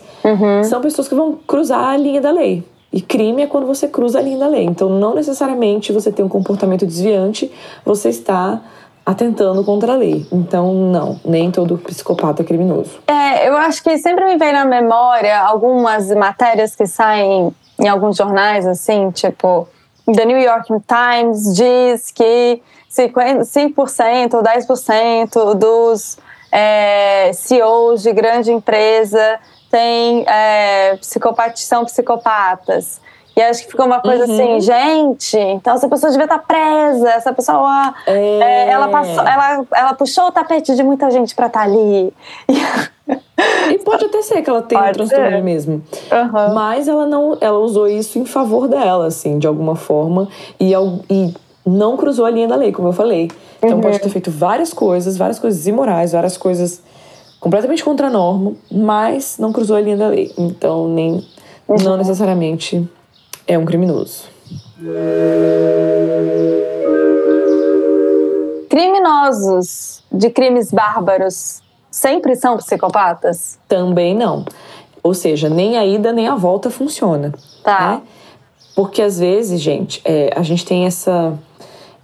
[0.64, 2.64] são pessoas que vão cruzar a linha da lei.
[2.94, 4.64] E crime é quando você cruza a linha da lei.
[4.64, 7.52] Então, não necessariamente você tem um comportamento desviante,
[7.84, 8.62] você está
[9.08, 10.28] atentando contra a lei.
[10.30, 13.00] Então, não, nem todo psicopata é criminoso.
[13.08, 18.18] É, eu acho que sempre me vem na memória algumas matérias que saem em alguns
[18.18, 19.66] jornais, assim, tipo,
[20.14, 26.18] The New York Times diz que 50, 5% ou 10% dos
[26.52, 29.40] é, CEOs de grande empresa
[29.72, 33.00] têm, é, psicopati, são psicopatas.
[33.38, 34.34] E acho que ficou uma coisa Uhum.
[34.34, 39.94] assim, gente, então essa pessoa devia estar presa, essa pessoa é, ela, passou, ela, ela
[39.94, 42.12] puxou o tapete de muita gente pra estar ali.
[43.70, 45.44] E pode até ser que ela tenha um Pode transtorno ser.
[45.44, 45.84] mesmo.
[46.12, 46.54] Aham.
[46.56, 50.28] Mas ela não, ela usou isso em favor dela, assim, de alguma forma,
[50.60, 50.74] e,
[51.08, 53.30] e não cruzou a linha da lei, como eu falei.
[53.62, 56.82] Então pode ter feito várias coisas, várias coisas imorais, várias coisas
[57.40, 60.34] completamente contra a norma, mas não cruzou a linha da lei.
[60.38, 61.24] Então nem
[61.84, 62.90] não necessariamente
[63.48, 64.26] é um criminoso.
[68.70, 73.58] Criminosos de crimes bárbaros sempre são psicopatas?
[73.68, 74.46] Também não.
[75.02, 77.34] Ou seja, nem a ida nem a volta funciona.
[77.64, 77.92] Tá.
[77.92, 78.02] né?
[78.76, 81.34] Porque às vezes, gente, é, a gente tem essa.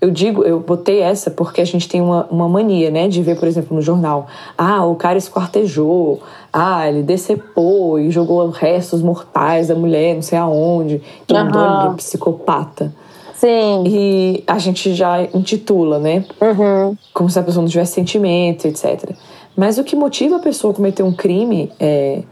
[0.04, 3.08] Eu digo, eu botei essa porque a gente tem uma, uma mania, né?
[3.08, 4.28] De ver, por exemplo, no jornal.
[4.58, 6.22] Ah, o cara esquartejou.
[6.52, 11.02] Ah, ele decepou e jogou restos mortais da mulher, não sei aonde.
[11.24, 11.86] Então, Aham.
[11.86, 12.94] olha, psicopata.
[13.34, 13.86] Sim.
[13.88, 16.26] E a gente já intitula, né?
[16.42, 16.98] Uhum.
[17.14, 19.10] como se a pessoa não tivesse sentimento, etc.
[19.56, 22.24] Mas o que motiva a pessoa a cometer um crime é,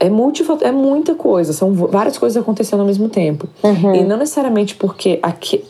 [0.00, 3.46] é, é muita coisa, são várias coisas acontecendo ao mesmo tempo.
[3.94, 5.62] E não necessariamente porque aqui.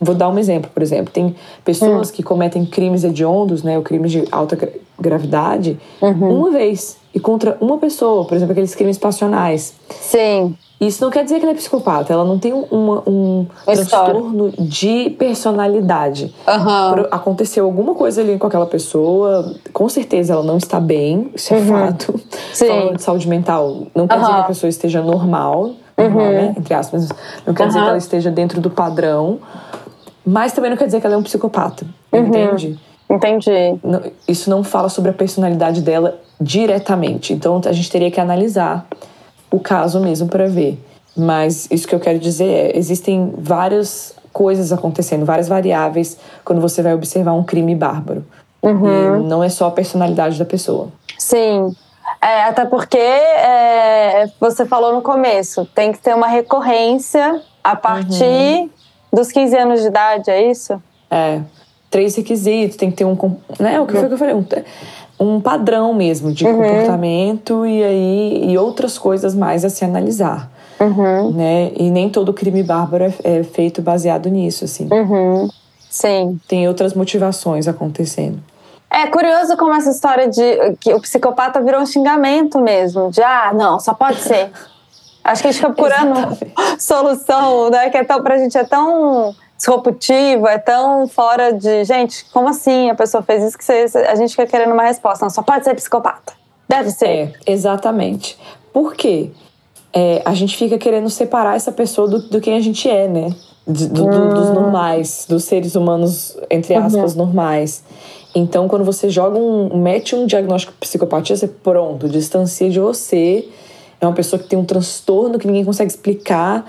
[0.00, 1.12] Vou dar um exemplo, por exemplo.
[1.12, 1.34] Tem
[1.64, 3.76] pessoas que cometem crimes hediondos, né?
[3.78, 4.68] O crime de alta gra-
[5.00, 9.74] gravidade uma vez e contra uma pessoa, por exemplo, aqueles crimes passionais.
[10.00, 10.54] Sim.
[10.80, 13.84] Isso não quer dizer que ela é psicopata, ela não tem uma, um história.
[14.14, 16.32] transtorno de personalidade.
[16.44, 21.52] Por- Aconteceu alguma coisa ali com aquela pessoa, com certeza ela não está bem, isso
[21.52, 22.12] é fato.
[22.12, 22.20] Uhum.
[22.52, 22.68] Sim.
[22.68, 24.36] Falando de saúde mental, não quer dizer Aham.
[24.38, 26.54] que a pessoa esteja normal, normal, né?
[26.56, 27.08] Entre aspas,
[27.44, 29.38] não quer dizer que ela esteja dentro do padrão,
[30.28, 32.26] mas também não quer dizer que ela é um psicopata, Uhum.
[32.26, 32.78] entende?
[33.08, 33.50] Entendi.
[34.28, 37.32] Isso não fala sobre a personalidade dela diretamente.
[37.32, 38.86] Então a gente teria que analisar
[39.50, 40.78] o caso mesmo para ver.
[41.16, 46.82] Mas isso que eu quero dizer é: existem várias coisas acontecendo, várias variáveis quando você
[46.82, 48.22] vai observar um crime bárbaro.
[48.62, 50.88] E não é só a personalidade da pessoa.
[51.16, 51.74] Sim.
[52.20, 58.68] É, até porque é, você falou no começo, tem que ter uma recorrência a partir
[59.12, 60.80] dos 15 anos de idade, é isso?
[61.10, 61.40] É.
[61.90, 63.16] Três requisitos, tem que ter um.
[63.58, 63.80] Né?
[63.80, 64.34] O que foi que eu falei?
[64.34, 64.44] Um,
[65.18, 70.50] um padrão mesmo de comportamento e aí e outras coisas mais a se analisar.
[71.34, 71.72] Né?
[71.74, 74.88] E nem todo crime bárbaro é, é feito baseado nisso, assim.
[74.92, 75.48] Uhum.
[75.90, 76.38] Sim.
[76.46, 78.38] Tem outras motivações acontecendo.
[78.90, 83.52] É curioso como essa história de que o psicopata virou um xingamento mesmo, de ah,
[83.54, 84.50] não, só pode ser.
[85.30, 86.38] Acho que a gente fica procurando
[86.78, 87.90] solução, né?
[87.90, 91.84] Que é tão, pra gente é tão disruptivo, é tão fora de.
[91.84, 95.24] Gente, como assim a pessoa fez isso que você- a gente fica querendo uma resposta?
[95.24, 96.32] Não, só pode ser psicopata.
[96.68, 97.06] Deve ser.
[97.06, 98.38] É, exatamente.
[98.72, 99.30] Por quê?
[99.92, 103.34] É, a gente fica querendo separar essa pessoa do, do quem a gente é, né?
[103.66, 107.82] Do- do- dos normais, dos seres humanos, entre aspas, normais.
[108.34, 109.76] Então, quando você joga um.
[109.78, 113.48] mete um diagnóstico de psicopatia, você pronto, distancia de você.
[114.00, 116.64] É uma pessoa que tem um transtorno que ninguém consegue explicar.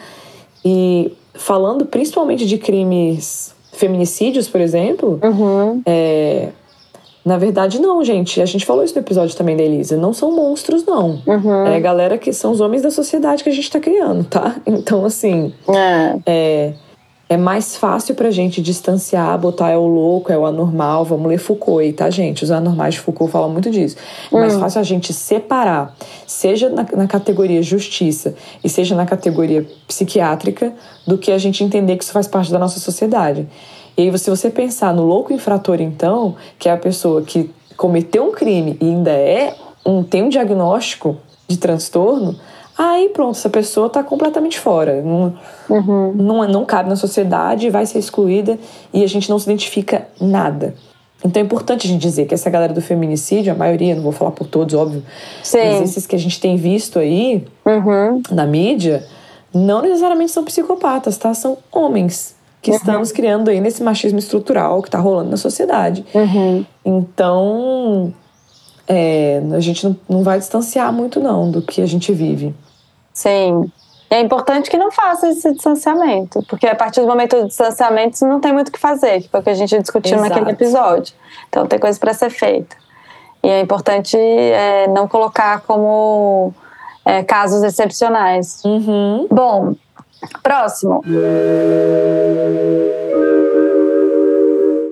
[0.63, 5.19] E falando principalmente de crimes feminicídios, por exemplo,
[5.85, 6.49] é,
[7.23, 8.41] na verdade, não, gente.
[8.41, 9.95] A gente falou isso no episódio também da Elisa.
[9.95, 11.21] Não são monstros, não.
[11.67, 14.55] É a galera que são os homens da sociedade que a gente tá criando, tá?
[14.65, 16.19] Então, assim, É.
[16.25, 16.73] é,
[17.29, 21.05] é mais fácil pra gente distanciar, botar é o louco, é o anormal.
[21.05, 22.43] Vamos ler Foucault aí, tá, gente?
[22.43, 23.95] Os anormais de Foucault falam muito disso.
[24.33, 29.63] É mais fácil a gente separar, seja na, na categoria justiça e seja na categoria
[29.87, 30.73] psiquiátrica,
[31.05, 33.47] do que a gente entender que isso faz parte da nossa sociedade.
[33.95, 38.27] E aí, se você pensar no louco infrator, então, que é a pessoa que cometeu
[38.27, 42.35] um crime e ainda é um, tem um diagnóstico de transtorno,
[42.79, 45.01] aí pronto, essa pessoa está completamente fora.
[45.01, 45.33] Não,
[46.15, 48.57] não, não cabe na sociedade, vai ser excluída
[48.93, 50.73] e a gente não se identifica nada.
[51.23, 54.13] Então é importante a gente dizer que essa galera do feminicídio, a maioria, não vou
[54.13, 55.03] falar por todos, óbvio,
[55.43, 55.57] Sim.
[55.57, 58.21] mas esses que a gente tem visto aí Uhum.
[58.31, 59.05] na mídia,
[59.53, 61.33] não necessariamente são psicopatas, tá?
[61.33, 66.05] São homens que estamos criando aí nesse machismo estrutural que tá rolando na sociedade.
[66.13, 66.65] Uhum.
[66.85, 68.13] Então,
[68.87, 72.53] é, a gente não, não vai distanciar muito, não, do que a gente vive.
[73.19, 73.69] Sim.
[74.09, 78.25] E é importante que não faça esse distanciamento, porque a partir do momento do distanciamento
[78.25, 80.29] não tem muito o que fazer, que foi o que a gente discutiu Exato.
[80.29, 81.13] naquele episódio.
[81.49, 82.75] Então tem coisa para ser feita.
[83.43, 86.53] E é importante é, não colocar como
[87.05, 88.63] é, casos excepcionais.
[88.63, 89.27] Uhum.
[89.29, 89.75] Bom,
[90.41, 91.03] próximo.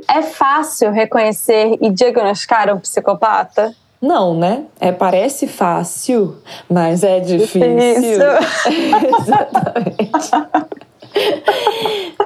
[0.09, 3.73] É fácil reconhecer e diagnosticar um psicopata?
[4.01, 4.65] Não, né?
[4.79, 6.37] É, parece fácil,
[6.69, 7.61] mas é difícil.
[9.19, 10.31] Exatamente.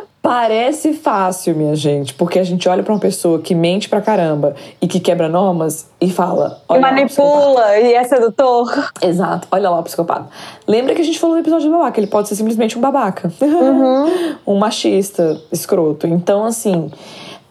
[0.22, 4.56] Parece fácil, minha gente, porque a gente olha pra uma pessoa que mente pra caramba
[4.80, 6.62] e que quebra normas e fala.
[6.70, 7.34] E Olha lá, psicopata.
[7.34, 8.92] manipula e é sedutor.
[9.02, 10.28] Exato, olha lá o psicopata.
[10.68, 13.34] Lembra que a gente falou no episódio do babaca, ele pode ser simplesmente um babaca.
[14.46, 16.06] um machista escroto.
[16.06, 16.92] Então, assim,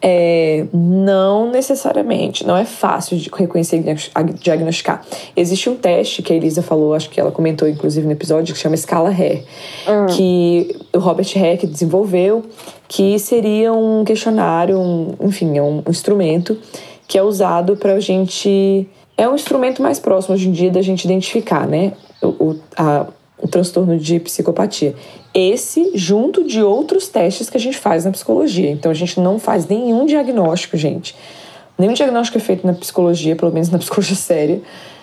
[0.03, 5.05] é, não necessariamente, não é fácil de reconhecer e diagnosticar.
[5.37, 8.61] Existe um teste que a Elisa falou, acho que ela comentou inclusive no episódio, que
[8.61, 9.45] chama Scala Hair,
[10.17, 12.43] que o Robert Heck desenvolveu,
[12.89, 16.57] que seria um questionário, um- enfim, é um instrumento
[17.07, 18.89] que é usado para a gente.
[19.17, 21.93] É um instrumento mais próximo hoje em dia da gente identificar, né?
[22.23, 23.07] O, a-
[23.43, 24.95] o transtorno de psicopatia.
[25.33, 28.71] Esse, junto de outros testes que a gente faz na psicologia.
[28.71, 31.15] Então, a gente não faz nenhum diagnóstico, gente.
[31.79, 34.61] Nenhum diagnóstico é feito na psicologia, pelo menos na psicologia séria.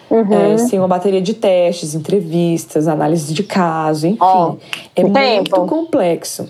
[0.09, 4.17] É, sem uma bateria de testes, entrevistas, análise de caso, enfim.
[4.21, 4.55] Ó,
[4.95, 5.59] é tempo.
[5.59, 6.49] muito complexo.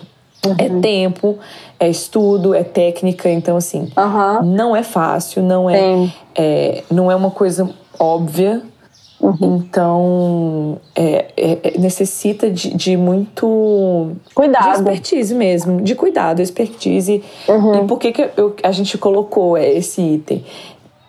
[0.60, 1.38] É tempo,
[1.80, 3.30] é estudo, é técnica.
[3.30, 4.43] Então, assim, Aham.
[4.43, 7.69] não é fácil, não é, é- não é uma coisa
[8.00, 8.62] óbvia.
[9.41, 14.12] Então, é- é- é- necessita de, de muito.
[14.27, 14.73] De Cuidado.
[14.75, 17.23] expertise mesmo, de cuidado, expertise.
[17.47, 20.43] E por que, que eu- a gente colocou é, esse item?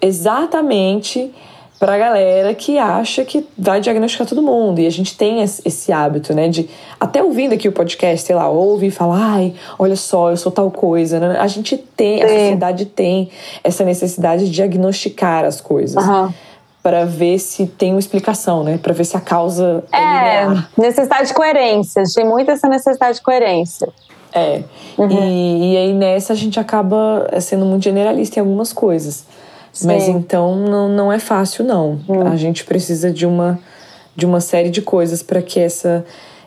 [0.01, 1.33] exatamente
[1.79, 4.81] para a galera que acha que vai diagnosticar todo mundo.
[4.81, 6.49] E a gente tem esse hábito, né?
[6.49, 6.69] De
[6.99, 10.51] até ouvindo aqui o podcast, sei lá, ouve e fala, ai, olha só, eu sou
[10.51, 11.21] tal coisa.
[11.21, 11.37] Né?
[11.39, 12.25] A gente tem, Sim.
[12.25, 13.29] a sociedade tem
[13.63, 16.05] essa necessidade de diagnosticar as coisas.
[16.05, 16.33] Uhum.
[16.83, 18.79] Para ver se tem uma explicação, né?
[18.79, 22.03] Para ver se a causa é, é necessidade de coerência.
[22.15, 23.89] Tem muito essa necessidade de coerência.
[24.33, 24.63] É.
[24.97, 25.11] Uhum.
[25.11, 29.25] E, e aí nessa a gente acaba sendo muito generalista em algumas coisas.
[29.73, 29.87] Sim.
[29.87, 32.01] Mas então não, não é fácil, não.
[32.09, 32.27] Hum.
[32.27, 33.59] A gente precisa de uma,
[34.15, 36.05] de uma série de coisas para que essa,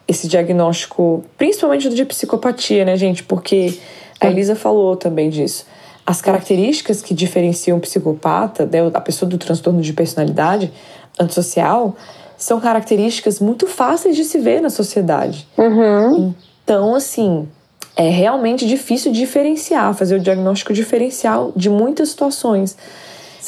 [0.07, 3.23] esse diagnóstico, principalmente do de psicopatia, né, gente?
[3.23, 3.77] Porque
[4.19, 5.65] a Elisa falou também disso.
[6.11, 10.69] As características que diferenciam o psicopata, né, a pessoa do transtorno de personalidade
[11.17, 11.95] antissocial,
[12.37, 15.47] são características muito fáceis de se ver na sociedade.
[15.57, 16.33] Uhum.
[16.65, 17.47] Então, assim,
[17.95, 22.75] é realmente difícil diferenciar, fazer o diagnóstico diferencial de muitas situações.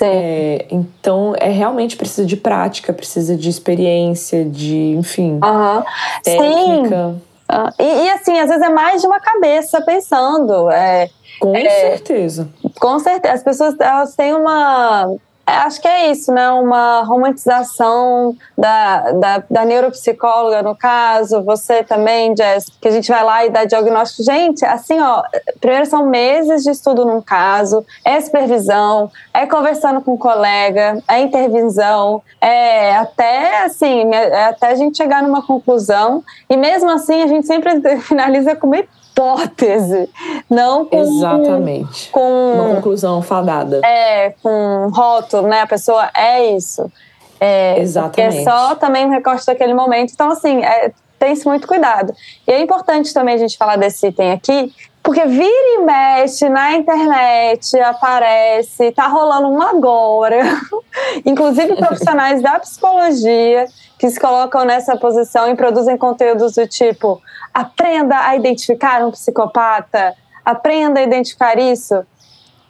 [0.01, 5.83] É, então, é realmente precisa de prática, precisa de experiência, de, enfim, uhum.
[6.23, 7.09] técnica.
[7.09, 7.21] Sim.
[7.51, 10.71] Uh, e, e, assim, às vezes é mais de uma cabeça pensando.
[10.71, 11.09] É,
[11.43, 12.47] com é, certeza.
[12.79, 13.33] Com certeza.
[13.33, 15.13] As pessoas elas têm uma
[15.45, 16.49] é, acho que é isso, né?
[16.51, 23.23] Uma romantização da, da, da, neuropsicóloga, no caso, você também, Jess, que a gente vai
[23.25, 24.23] lá e dá diagnóstico.
[24.23, 25.21] Gente, assim, ó,
[25.59, 31.19] primeiro são meses de estudo num caso, é supervisão, é conversando com um colega, é
[31.19, 36.23] intervisão, é até, assim, é até a gente chegar numa conclusão.
[36.49, 38.77] E mesmo assim, a gente sempre finaliza com uma
[39.13, 40.09] hipótese,
[40.49, 40.99] não com.
[40.99, 42.09] Exatamente.
[42.09, 43.79] Com, Uma conclusão fadada.
[43.85, 45.61] É, com rótulo, né?
[45.61, 46.91] A pessoa é isso.
[47.39, 48.39] É, Exatamente.
[48.39, 50.11] é só também um recorte daquele momento.
[50.13, 52.13] Então, assim, é, tem-se muito cuidado.
[52.47, 56.73] E é importante também a gente falar desse item aqui, porque vira e mexe na
[56.73, 60.41] internet, aparece, tá rolando um agora.
[61.25, 63.67] Inclusive profissionais da psicologia
[64.03, 67.21] que se colocam nessa posição e produzem conteúdos do tipo
[67.53, 70.13] aprenda a identificar um psicopata,
[70.43, 72.05] aprenda a identificar isso.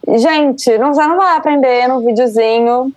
[0.06, 2.94] Gente, não, não vai aprender no videozinho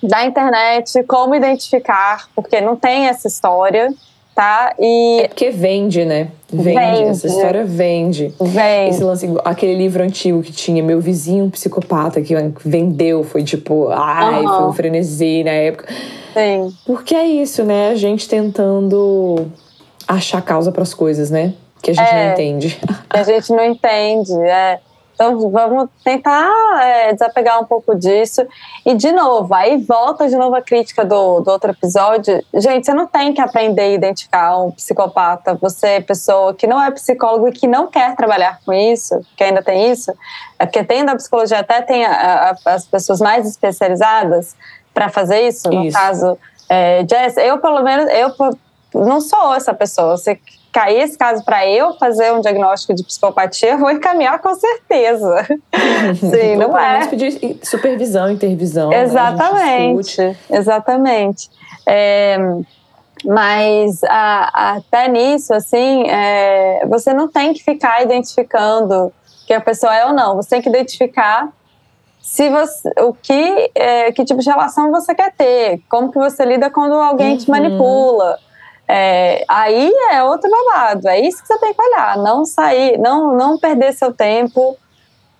[0.00, 3.92] da internet como identificar, porque não tem essa história,
[4.40, 4.74] tá?
[4.78, 6.28] E é porque vende, né?
[6.50, 7.10] Vende, vende.
[7.10, 8.34] essa história vende.
[8.40, 8.88] Vende.
[8.88, 13.88] Esse lance, aquele livro antigo que tinha meu vizinho um psicopata que vendeu, foi tipo,
[13.90, 14.48] ai, uhum.
[14.48, 15.92] foi um frenesi na época.
[16.32, 16.74] Sim.
[16.86, 17.90] Porque é isso, né?
[17.90, 19.46] A gente tentando
[20.08, 21.52] achar causa para as coisas, né?
[21.82, 22.80] Que a gente é, não entende.
[23.10, 24.78] a gente não entende, é.
[25.20, 26.50] Então vamos tentar
[26.82, 28.40] é, desapegar um pouco disso.
[28.86, 32.42] E de novo, aí volta de novo a crítica do, do outro episódio.
[32.54, 35.54] Gente, você não tem que aprender a identificar um psicopata.
[35.56, 39.44] Você é pessoa que não é psicólogo e que não quer trabalhar com isso, que
[39.44, 40.10] ainda tem isso.
[40.58, 44.56] É porque tem da psicologia até tem a, a, as pessoas mais especializadas
[44.94, 45.68] para fazer isso.
[45.68, 45.98] No isso.
[45.98, 48.32] caso, é, Jess, eu pelo menos, eu
[48.94, 50.16] não sou essa pessoa.
[50.16, 50.40] Se
[50.72, 55.46] cair esse caso para eu fazer um diagnóstico de psicopatia, eu vou encaminhar com certeza.
[56.18, 57.06] Sim, não é.
[57.06, 58.90] pedir supervisão, intervisão.
[58.90, 59.02] Né?
[59.02, 60.36] Exatamente, né?
[60.50, 61.50] exatamente.
[61.86, 62.38] É,
[63.24, 69.12] mas a, até nisso, assim, é, você não tem que ficar identificando
[69.46, 70.36] que a pessoa é ou não.
[70.36, 71.48] Você tem que identificar
[72.20, 76.44] se você, o que, é, que tipo de relação você quer ter, como que você
[76.44, 77.38] lida quando alguém uhum.
[77.38, 78.38] te manipula.
[78.92, 83.36] É, aí é outro babado, é isso que você tem que olhar, não sair, não,
[83.36, 84.76] não perder seu tempo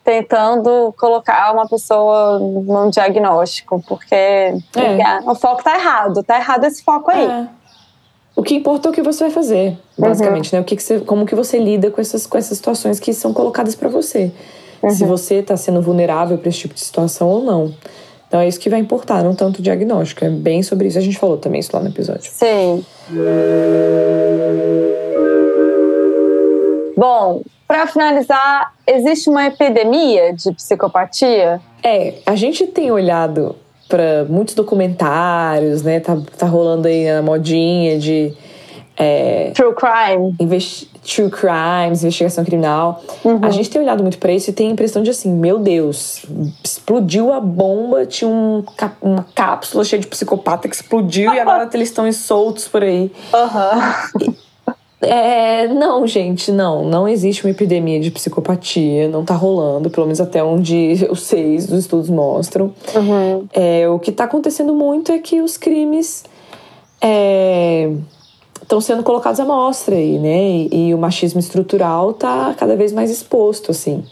[0.04, 4.54] tentando colocar uma pessoa num diagnóstico, porque, é.
[5.26, 7.26] o foco tá errado, tá errado esse foco aí.
[7.26, 7.48] É.
[8.36, 10.58] O que importa é o que você vai fazer, basicamente, uhum.
[10.58, 10.62] né?
[10.62, 13.32] O que, que você, como que você lida com essas, com essas situações que são
[13.34, 14.30] colocadas para você.
[14.80, 14.90] Uhum.
[14.90, 17.74] Se você está sendo vulnerável para esse tipo de situação ou não.
[18.28, 20.24] Então é isso que vai importar, não tanto o diagnóstico.
[20.24, 20.96] É bem sobre isso.
[20.96, 22.30] A gente falou também isso lá no episódio.
[22.32, 22.86] Sim.
[26.96, 31.60] Bom, para finalizar, existe uma epidemia de psicopatia?
[31.82, 33.56] É, a gente tem olhado
[33.88, 35.98] para muitos documentários, né?
[36.00, 38.32] Tá, tá rolando aí a modinha de
[39.00, 40.36] é, True crime.
[41.02, 43.02] True crimes, investigação criminal.
[43.24, 43.40] Uhum.
[43.42, 46.26] A gente tem olhado muito para isso e tem a impressão de assim, meu Deus,
[46.62, 48.62] explodiu a bomba, tinha um,
[49.00, 53.10] uma cápsula cheia de psicopata que explodiu e agora eles estão soltos por aí.
[53.32, 54.34] Uhum.
[55.00, 56.84] É, não, gente, não.
[56.84, 61.66] Não existe uma epidemia de psicopatia, não tá rolando, pelo menos até onde os seis
[61.66, 62.74] dos estudos mostram.
[62.94, 63.46] Uhum.
[63.54, 66.22] É, o que tá acontecendo muito é que os crimes.
[67.00, 67.90] É,
[68.70, 70.48] estão sendo colocados à mostra aí, né?
[70.48, 74.04] E, e, o machismo estrutural está cada vez mais exposto, assim.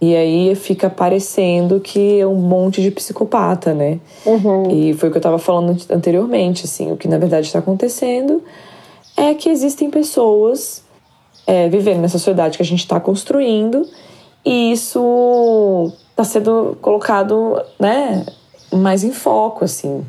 [0.00, 3.98] E aí fica parecendo que é um monte de psicopata, né?
[4.24, 4.70] Uhum.
[4.70, 8.42] E foi o que eu estava falando anteriormente, assim, o que na verdade está acontecendo
[9.16, 10.82] é que existem pessoas
[11.46, 13.86] é, vivendo nessa sociedade que a gente está construindo
[14.46, 18.24] e isso está sendo colocado, né,
[18.72, 20.02] mais em foco, assim.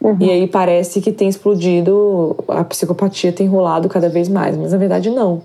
[0.00, 0.16] Uhum.
[0.18, 4.78] E aí parece que tem explodido, a psicopatia tem rolado cada vez mais, mas na
[4.78, 5.42] verdade não.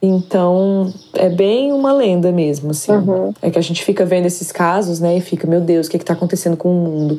[0.00, 2.92] Então, é bem uma lenda mesmo, assim.
[2.92, 3.32] Uhum.
[3.42, 5.96] É que a gente fica vendo esses casos, né, e fica, meu Deus, o que,
[5.96, 7.18] é que tá acontecendo com o mundo?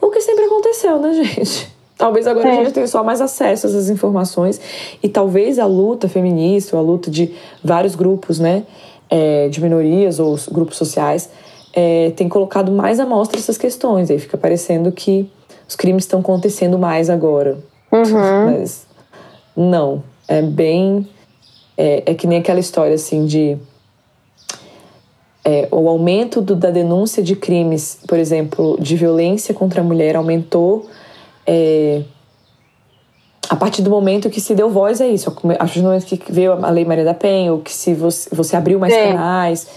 [0.00, 1.68] O que sempre aconteceu, né, gente?
[1.96, 2.52] Talvez agora É.
[2.52, 4.58] a gente tenha só mais acesso a essas informações
[5.02, 8.64] e talvez a luta feminista, ou a luta de vários grupos, né,
[9.10, 11.28] é, de minorias ou os grupos sociais,
[11.74, 14.10] é, tem colocado mais à mostra essas questões.
[14.10, 15.30] Aí fica parecendo que
[15.70, 17.58] os crimes estão acontecendo mais agora.
[17.92, 18.46] Uhum.
[18.58, 18.86] Mas
[19.56, 21.08] não, é bem.
[21.78, 23.56] É, é que nem aquela história assim de.
[25.44, 30.16] é, o aumento do- da denúncia de crimes, por exemplo, de violência contra a mulher
[30.16, 30.86] aumentou
[31.46, 32.02] é,
[33.48, 36.32] a partir do momento que se deu voz a isso, a partir do momento que
[36.32, 39.00] veio a Lei Maria da Penha, ou que se você, você abriu mais Sim.
[39.12, 39.68] canais,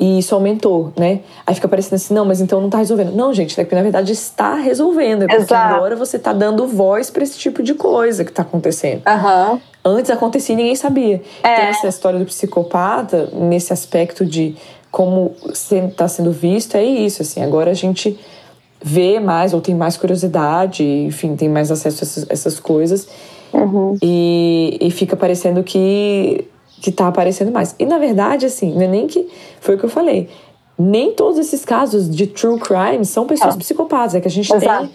[0.00, 1.20] e isso aumentou, né?
[1.46, 3.12] Aí fica parecendo assim, não, mas então não tá resolvendo.
[3.14, 5.74] Não, gente, é que na verdade está resolvendo, é porque Exato.
[5.74, 9.02] agora você tá dando voz para esse tipo de coisa que tá acontecendo.
[9.06, 9.60] Aham.
[9.84, 11.22] Antes acontecia e ninguém sabia.
[11.42, 11.52] É.
[11.52, 14.56] Então, essa história do psicopata, nesse aspecto de
[14.90, 17.20] como está sendo visto, é isso.
[17.20, 18.18] Assim, agora a gente
[18.82, 23.06] vê mais ou tem mais curiosidade, enfim, tem mais acesso a essas, essas coisas.
[23.52, 23.96] Uhum.
[24.02, 26.46] E, e fica parecendo que,
[26.80, 27.74] que tá aparecendo mais.
[27.78, 29.28] E na verdade, assim, não é nem que.
[29.60, 30.28] Foi o que eu falei.
[30.78, 33.58] Nem todos esses casos de true crime são pessoas Ah.
[33.58, 34.14] psicopatas.
[34.14, 34.88] É que a gente Exato.
[34.88, 34.90] tem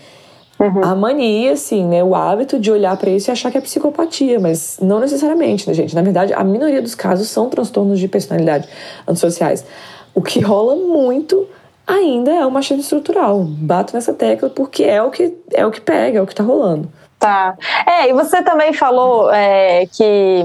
[0.83, 2.03] a mania, assim, né?
[2.03, 5.73] O hábito de olhar pra isso e achar que é psicopatia, mas não necessariamente, né,
[5.73, 5.93] gente?
[5.93, 8.67] Na verdade, a minoria dos casos são transtornos de personalidade
[9.07, 9.65] antissociais.
[10.13, 11.45] O que rola muito
[11.85, 13.43] ainda é o machismo estrutural.
[13.43, 16.43] Bato nessa tecla porque é o que, é o que pega, é o que tá
[16.43, 16.89] rolando.
[17.19, 17.55] Tá.
[17.85, 20.41] É, e você também falou é, que,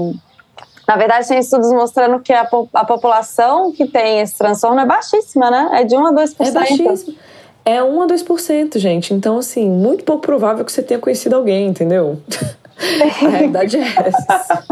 [0.91, 4.85] na verdade, tem estudos mostrando que a, po- a população que tem esse transtorno é
[4.85, 5.69] baixíssima, né?
[5.79, 6.35] É de 1 a 2%.
[6.39, 7.15] É baixíssimo.
[7.63, 9.13] É 1 a 2%, gente.
[9.13, 12.19] Então, assim, muito pouco provável que você tenha conhecido alguém, entendeu?
[13.23, 14.65] a realidade é essa.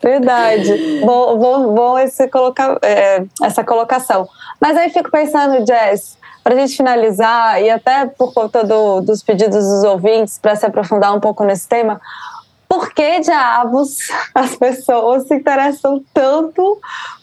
[0.00, 1.00] Verdade.
[1.04, 4.28] bom, bom, bom esse coloca, é, essa colocação.
[4.60, 9.20] Mas aí fico pensando, Jess, para a gente finalizar, e até por conta do- dos
[9.22, 12.00] pedidos dos ouvintes, para se aprofundar um pouco nesse tema,
[12.70, 13.96] por que diabos
[14.32, 16.78] as pessoas se interessam tanto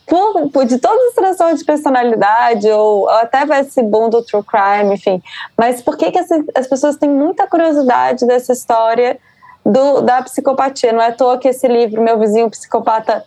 [0.05, 4.21] por, por- de todos os transtornos de personalidade, ou, ou até vai esse boom do
[4.21, 5.23] true crime, enfim.
[5.57, 9.17] Mas por que, que as, as pessoas têm muita curiosidade dessa história
[9.65, 10.91] do, da psicopatia?
[10.91, 13.23] Não é à toa que esse livro, Meu Vizinho Psicopata,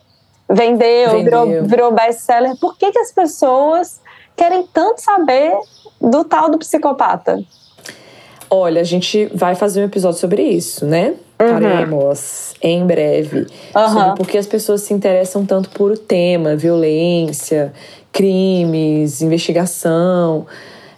[0.46, 1.46] vendeu, Vendeu.
[1.46, 2.54] virou, virou best-seller.
[2.60, 3.98] Por que, que as pessoas
[4.36, 5.54] querem tanto saber
[5.98, 7.42] do tal do psicopata?
[8.50, 11.14] Olha, a gente vai fazer um episódio sobre isso, né?
[11.48, 13.46] Faremos em breve.
[13.74, 13.94] Aham.
[13.98, 17.72] Sobre por que as pessoas se interessam tanto por o tema, violência,
[18.12, 20.46] crimes, investigação.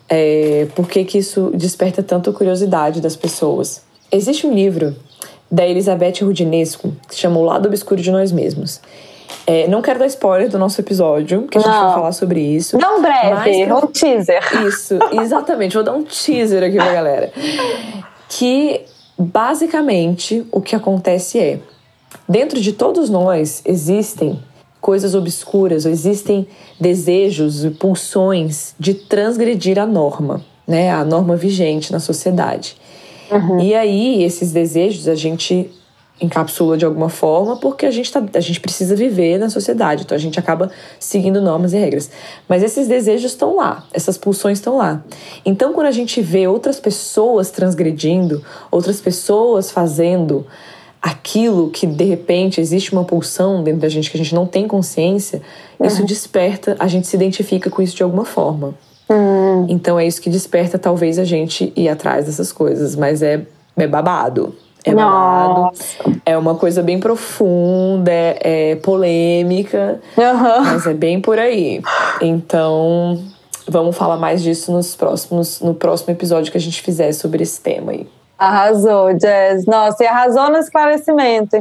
[0.08, 3.82] É, por que, que isso desperta tanto curiosidade das pessoas?
[4.10, 4.94] Existe um livro
[5.50, 8.80] da Elizabeth Rudinesco que se chama O Lado Obscuro de Nós Mesmos.
[9.46, 11.84] É, não quero dar spoiler do nosso episódio, que a gente Não.
[11.86, 12.78] vai falar sobre isso.
[12.78, 14.42] Não breve, Mas- um teaser.
[14.66, 15.74] Isso, exatamente.
[15.74, 17.32] Vou dar um teaser aqui pra galera.
[18.28, 18.82] Que
[19.18, 21.60] basicamente o que acontece é:
[22.28, 24.38] dentro de todos nós existem
[24.80, 26.46] coisas obscuras, ou existem
[26.80, 30.90] desejos e pulsões de transgredir a norma, né?
[30.90, 32.76] A norma vigente na sociedade.
[33.62, 35.70] E aí, esses desejos a gente
[36.22, 40.14] encapsula de alguma forma porque a gente, tá, a gente precisa viver na sociedade, então
[40.14, 42.10] a gente acaba seguindo normas e regras.
[42.48, 45.02] Mas esses desejos estão lá, essas pulsões estão lá.
[45.44, 50.46] Então, quando a gente vê outras pessoas transgredindo, outras pessoas fazendo
[51.00, 54.68] aquilo que de repente existe uma pulsão dentro da gente que a gente não tem
[54.68, 55.42] consciência,
[55.82, 58.74] isso desperta, a gente se identifica com isso de alguma forma.
[59.68, 63.44] Então é isso que desperta talvez a gente ir atrás dessas coisas, mas é,
[63.76, 64.54] é babado.
[64.84, 65.70] É babado.
[66.26, 70.60] É uma coisa bem profunda, é, é polêmica, Aham.
[70.64, 71.80] mas é bem por aí.
[72.20, 73.22] Então,
[73.68, 77.60] vamos falar mais disso nos próximos, no próximo episódio que a gente fizer sobre esse
[77.60, 78.08] tema aí.
[78.38, 79.66] Arrasou, Jazz.
[79.66, 81.56] Nossa, e arrasou no esclarecimento.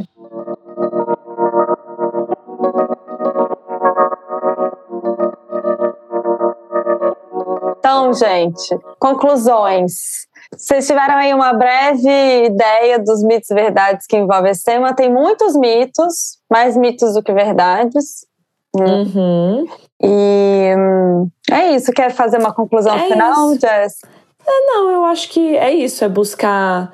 [7.78, 10.26] Então, gente, conclusões.
[10.56, 14.94] Vocês tiveram aí uma breve ideia dos mitos e verdades que envolvem esse tema.
[14.94, 18.26] Tem muitos mitos, mais mitos do que verdades.
[18.74, 19.66] Uhum.
[20.02, 21.90] E hum, é isso.
[21.92, 23.60] Quer fazer uma conclusão É final, isso.
[23.60, 23.96] Jess?
[24.46, 26.92] Não, eu acho que é isso, é buscar.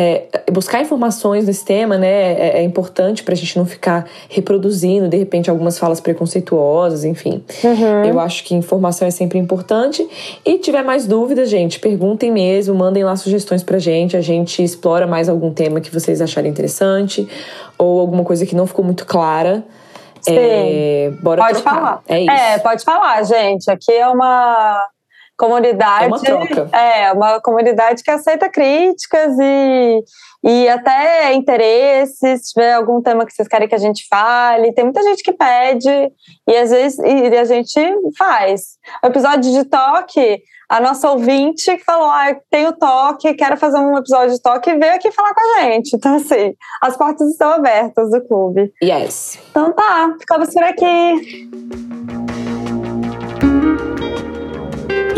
[0.00, 5.16] É, buscar informações nesse tema, né, é, é importante pra gente não ficar reproduzindo, de
[5.16, 7.42] repente, algumas falas preconceituosas, enfim.
[7.64, 8.04] Uhum.
[8.04, 10.08] Eu acho que informação é sempre importante.
[10.46, 14.16] E tiver mais dúvidas, gente, perguntem mesmo, mandem lá sugestões pra gente.
[14.16, 17.28] A gente explora mais algum tema que vocês acharem interessante
[17.76, 19.64] ou alguma coisa que não ficou muito clara.
[20.20, 20.36] Sim.
[20.36, 21.74] É, bora Pode trocar.
[21.74, 22.02] falar.
[22.06, 22.30] É isso.
[22.30, 23.68] É, pode falar, gente.
[23.68, 24.86] Aqui é uma
[25.38, 26.04] comunidade.
[26.04, 26.76] É uma troca.
[26.76, 30.04] É, uma comunidade que aceita críticas e,
[30.42, 32.18] e até interesses.
[32.18, 35.32] Se tiver algum tema que vocês querem que a gente fale, tem muita gente que
[35.32, 36.12] pede
[36.46, 37.80] e às vezes e a gente
[38.18, 38.78] faz.
[39.02, 44.34] O episódio de toque, a nossa ouvinte falou: ah, tenho toque, quero fazer um episódio
[44.34, 45.94] de toque, veio aqui falar com a gente.
[45.94, 48.72] Então, assim, as portas estão abertas do clube.
[48.82, 49.38] Yes.
[49.50, 52.17] Então tá, ficamos por aqui.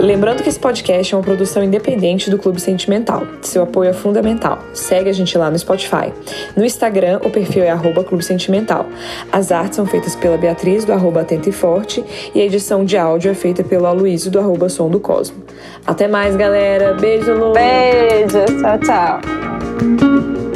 [0.01, 3.23] Lembrando que esse podcast é uma produção independente do Clube Sentimental.
[3.43, 4.59] Seu apoio é fundamental.
[4.73, 6.13] Segue a gente lá no Spotify.
[6.57, 8.87] No Instagram, o perfil é arroba Clube Sentimental.
[9.31, 12.03] As artes são feitas pela Beatriz, do arroba Atenta e Forte,
[12.35, 15.37] e a edição de áudio é feita pelo Aloysio, do arroba Som do Cosmo.
[15.87, 16.95] Até mais, galera.
[16.95, 17.53] Beijo, Lu!
[17.53, 20.50] Beijos, tchau, tchau.